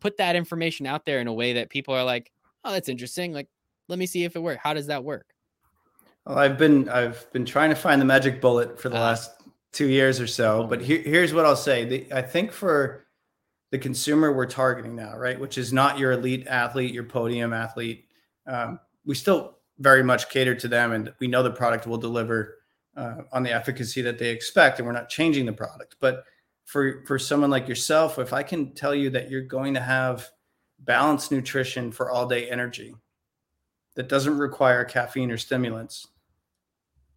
[0.00, 2.30] put that information out there in a way that people are like
[2.64, 3.48] oh that's interesting like
[3.88, 5.26] let me see if it works how does that work
[6.26, 9.00] Well, I've been I've been trying to find the magic bullet for the Ah.
[9.10, 9.30] last
[9.72, 10.64] two years or so.
[10.66, 13.05] But here, here's what I'll say: the, I think for
[13.70, 18.06] the consumer we're targeting now, right, which is not your elite athlete, your podium athlete,
[18.46, 22.58] um, we still very much cater to them, and we know the product will deliver
[22.96, 25.96] uh, on the efficacy that they expect, and we're not changing the product.
[26.00, 26.24] But
[26.64, 30.28] for for someone like yourself, if I can tell you that you're going to have
[30.78, 32.94] balanced nutrition for all day energy
[33.94, 36.08] that doesn't require caffeine or stimulants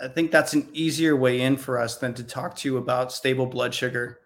[0.01, 3.11] I think that's an easier way in for us than to talk to you about
[3.11, 4.19] stable blood sugar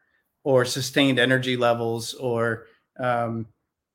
[0.43, 2.65] or sustained energy levels or
[2.99, 3.47] um,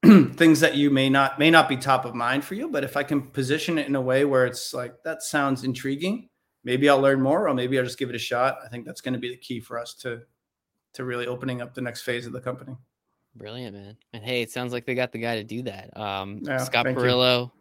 [0.05, 2.69] things that you may not may not be top of mind for you.
[2.69, 6.29] But if I can position it in a way where it's like that sounds intriguing,
[6.65, 8.59] maybe I'll learn more, or maybe I'll just give it a shot.
[8.65, 10.23] I think that's going to be the key for us to
[10.95, 12.75] to really opening up the next phase of the company.
[13.37, 16.41] brilliant man and hey it sounds like they got the guy to do that um
[16.43, 17.53] Yeah, scott perillo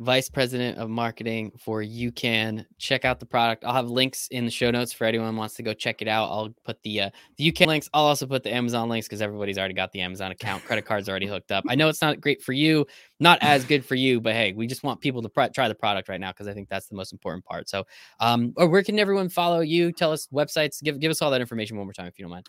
[0.00, 3.64] vice president of marketing for UCAN Check out the product.
[3.64, 6.30] I'll have links in the show notes for anyone wants to go check it out.
[6.30, 7.88] I'll put the uh, the UCAN links.
[7.92, 10.64] I'll also put the Amazon links because everybody's already got the Amazon account.
[10.64, 11.64] Credit card's already hooked up.
[11.68, 12.86] I know it's not great for you,
[13.18, 15.74] not as good for you, but hey, we just want people to pr- try the
[15.74, 17.68] product right now because I think that's the most important part.
[17.68, 17.84] So,
[18.20, 19.92] um, or where can everyone follow you?
[19.92, 20.82] Tell us websites.
[20.82, 22.46] Give give us all that information one more time if you don't mind.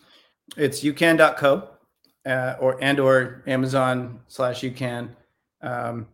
[0.56, 1.70] It's ucan.co
[2.26, 5.10] uh, or and or Amazon slash ucan.
[5.62, 6.06] Um,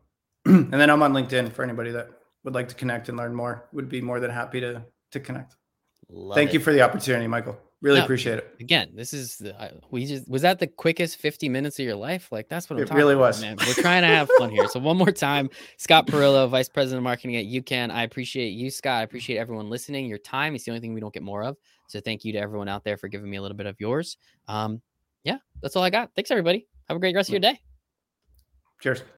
[0.72, 2.09] and then I'm on LinkedIn for anybody that
[2.44, 3.68] would like to connect and learn more.
[3.72, 5.57] Would be more than happy to to connect.
[6.09, 6.55] Love Thank it.
[6.55, 7.59] you for the opportunity, Michael.
[7.82, 8.55] Really No, appreciate it.
[8.59, 11.94] again, this is the, I- we just was that the quickest 50 minutes of your
[11.97, 12.28] life?
[12.32, 13.42] Like that's what I'm It talking really about, was.
[13.42, 13.57] man.
[13.66, 14.66] We're trying to have fun here.
[14.68, 17.90] So one more time, Scott Perillo, Vice President of Marketing at UCAN.
[17.90, 19.01] I appreciate you, Scott.
[19.01, 20.07] I appreciate everyone listening.
[20.07, 21.57] Your time is the only thing we don't get more of.
[21.88, 24.16] So thank you to everyone out there for giving me a little bit of yours.
[24.49, 24.80] Um,
[25.24, 26.12] yeah, that's all I got.
[26.14, 26.66] Thanks everybody.
[26.88, 27.61] Have a great rest of your day.
[28.80, 29.03] Cheers.